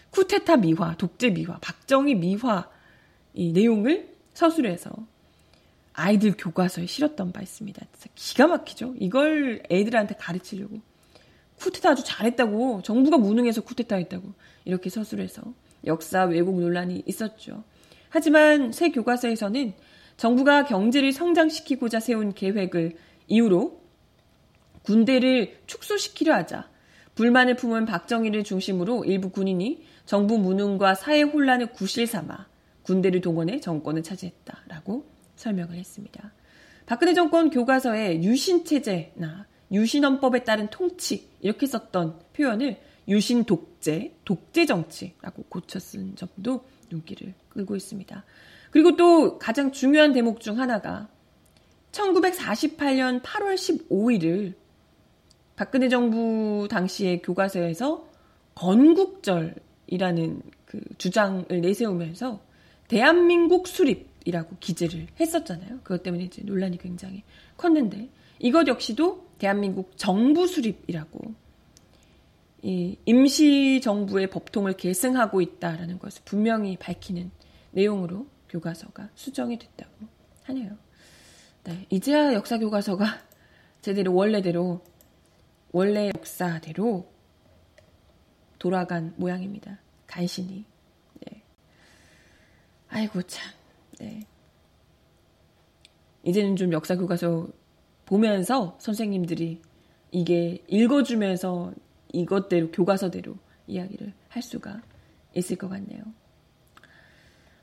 쿠테타 0.10 0.58
미화, 0.58 0.96
독재 0.98 1.30
미화, 1.30 1.60
박정희 1.60 2.16
미화 2.16 2.70
이 3.36 3.52
내용을 3.52 4.16
서술해서 4.34 4.92
아이들 5.94 6.34
교과서에 6.36 6.88
실었던 6.88 7.32
바 7.32 7.44
있습니다. 7.44 7.86
진짜 7.94 8.10
기가 8.16 8.48
막히죠. 8.48 8.96
이걸 8.98 9.62
애들한테 9.70 10.16
가르치려고 10.16 10.82
쿠테타 11.60 11.92
아주 11.92 12.04
잘했다고 12.04 12.82
정부가 12.82 13.20
무능해서 13.20 13.62
쿠테타 13.62 13.98
했다고 13.98 14.34
이렇게 14.66 14.90
서술해서 14.90 15.44
역사 15.86 16.24
왜곡 16.24 16.60
논란이 16.60 17.04
있었죠. 17.06 17.64
하지만 18.10 18.72
새 18.72 18.90
교과서에서는 18.90 19.74
정부가 20.18 20.66
경제를 20.66 21.12
성장시키고자 21.12 22.00
세운 22.00 22.34
계획을 22.34 22.98
이유로 23.28 23.83
군대를 24.84 25.60
축소시키려 25.66 26.34
하자 26.34 26.70
불만을 27.16 27.56
품은 27.56 27.86
박정희를 27.86 28.44
중심으로 28.44 29.06
일부 29.06 29.30
군인이 29.30 29.86
정부 30.06 30.38
무능과 30.38 30.96
사회 30.96 31.22
혼란을 31.22 31.68
구실 31.68 32.08
삼아 32.08 32.48
군대를 32.84 33.22
동원해 33.22 33.60
정권을 33.60 34.04
차지했다라고 34.04 35.06
설명을 35.36 35.76
했습니다. 35.76 36.32
박근혜 36.86 37.14
정권 37.14 37.50
교과서에 37.50 38.22
유신체제나 38.24 39.48
유신헌법에 39.72 40.44
따른 40.44 40.70
통치 40.70 41.30
이렇게 41.42 41.66
썼던 41.66 42.20
표현을 42.34 42.80
유신 43.08 43.44
독재, 43.44 44.16
독재 44.26 44.66
정치라고 44.66 45.44
고쳐 45.50 45.80
쓴 45.80 46.16
점도 46.16 46.66
눈길을 46.90 47.34
끌고 47.50 47.76
있습니다. 47.76 48.24
그리고 48.72 48.96
또 48.96 49.38
가장 49.40 49.72
중요한 49.72 50.14
대목 50.14 50.40
중 50.40 50.60
하나가 50.60 51.10
1948년 51.92 53.22
8월 53.22 53.56
15일을 53.56 54.54
박근혜 55.56 55.88
정부 55.90 56.68
당시의 56.70 57.22
교과서에서 57.22 58.08
건국절이라는 58.56 60.42
그 60.66 60.82
주장을 60.98 61.46
내세우면서 61.50 62.40
대한민국 62.88 63.68
수립이라고 63.68 64.58
기재를 64.60 65.08
했었잖아요. 65.20 65.80
그것 65.84 66.04
때문에 66.04 66.26
이제 66.26 66.42
논란이 66.44 66.78
굉장히 66.78 67.24
컸는데 67.58 68.10
이것 68.40 68.68
역시도 68.68 69.28
대한민국 69.38 69.92
정부 69.96 70.48
수립이라고 70.48 71.34
이 72.64 72.98
임시 73.06 73.82
정부의 73.82 74.30
법통을 74.30 74.74
계승하고 74.74 75.42
있다라는 75.42 76.00
것을 76.00 76.22
분명히 76.26 76.78
밝히는 76.78 77.30
내용으로 77.72 78.28
교과서가 78.50 79.10
수정이 79.16 79.60
됐다고 79.60 79.92
하네요. 80.44 80.78
네, 81.66 81.86
이제야 81.90 82.34
역사 82.34 82.58
교과서가 82.58 83.06
제대로 83.82 84.14
원래대로 84.14 84.82
원래 85.74 86.10
역사대로 86.16 87.12
돌아간 88.60 89.14
모양입니다. 89.18 89.80
간신히. 90.08 90.66
네. 91.26 91.44
아이고 92.90 93.22
참. 93.24 93.52
네. 94.00 94.22
이제는 96.24 96.56
좀 96.56 96.72
역사 96.72 96.96
교과서 96.96 97.50
보면서 98.06 98.78
선생님들이 98.80 99.62
이게 100.12 100.64
읽어주면서 100.68 101.74
이것대로 102.14 102.72
교과서대로 102.72 103.36
이야기를 103.68 104.14
할 104.30 104.42
수가 104.44 104.82
있을 105.36 105.58
것 105.58 105.70
같네요. 105.70 106.04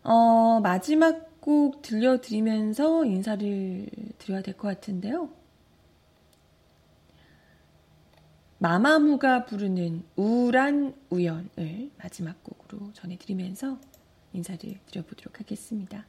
어, 0.03 0.61
마지막 0.61 1.41
곡 1.41 1.81
들려드리면서 1.83 3.05
인사를 3.05 3.89
드려야 4.19 4.43
될 4.43 4.55
것 4.55 4.69
같은데요. 4.69 5.31
마마무가 8.63 9.47
부르는 9.47 10.05
우울한 10.17 10.95
우연을 11.09 11.91
마지막 11.97 12.45
곡으로 12.45 12.93
전해드리면서 12.93 13.79
인사를 14.35 14.61
드려보도록 14.85 15.41
하겠습니다. 15.41 16.05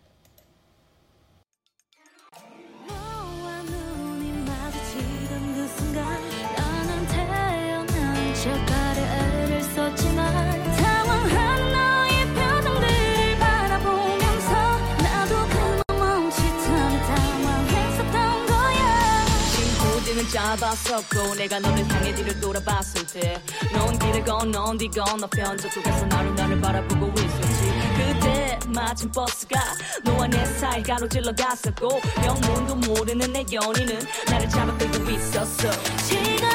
잡았었고 20.32 21.36
내가 21.36 21.60
너를 21.60 21.86
향해 21.90 22.16
뒤를 22.16 22.40
돌아봤을 22.40 23.06
때넌 23.06 24.00
길을 24.00 24.24
건넌 24.24 24.78
뒤 24.78 24.88
건너편 24.88 25.58
저쪽에서 25.58 26.06
나를 26.06 26.34
나를 26.36 26.62
바라보고 26.62 27.08
있었지 27.20 27.74
그때 27.98 28.60
마침 28.68 29.12
버스가 29.12 29.60
너와 30.06 30.28
내 30.28 30.44
사이 30.46 30.82
가로질러 30.82 31.34
갔었고 31.34 32.00
영문도 32.26 32.76
모르는 32.76 33.34
내 33.34 33.44
연인은 33.52 34.00
나를 34.30 34.48
잡아 34.48 34.76
끌고 34.78 35.10
있었어 35.12 35.70
시간은 35.98 36.50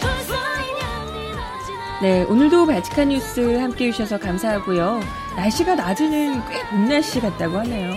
벌써 0.00 0.34
2년이나 0.34 1.64
지나 1.66 2.00
네, 2.02 2.24
오늘도 2.24 2.66
바치칸 2.66 3.08
뉴스 3.10 3.56
함께 3.58 3.86
해주셔서 3.88 4.18
감사하고요. 4.18 5.00
날씨가 5.36 5.76
낮에는 5.76 6.42
꽤 6.48 6.60
봄 6.70 6.88
날씨 6.88 7.20
같다고 7.20 7.58
하네요. 7.60 7.94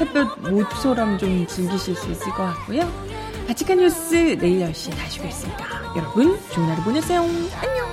햇볕 0.00 0.38
모처럼 0.48 1.18
좀 1.18 1.44
즐기실 1.46 1.96
수 1.96 2.08
있을 2.10 2.30
것 2.32 2.44
같고요. 2.44 2.88
바치칸 3.48 3.78
뉴스 3.78 4.36
내일 4.38 4.60
10시에 4.60 4.94
다시 4.94 5.20
뵙겠습니다. 5.20 5.64
여러분 5.96 6.38
좋은 6.50 6.68
하루 6.68 6.82
보내세요. 6.82 7.22
안녕. 7.22 7.88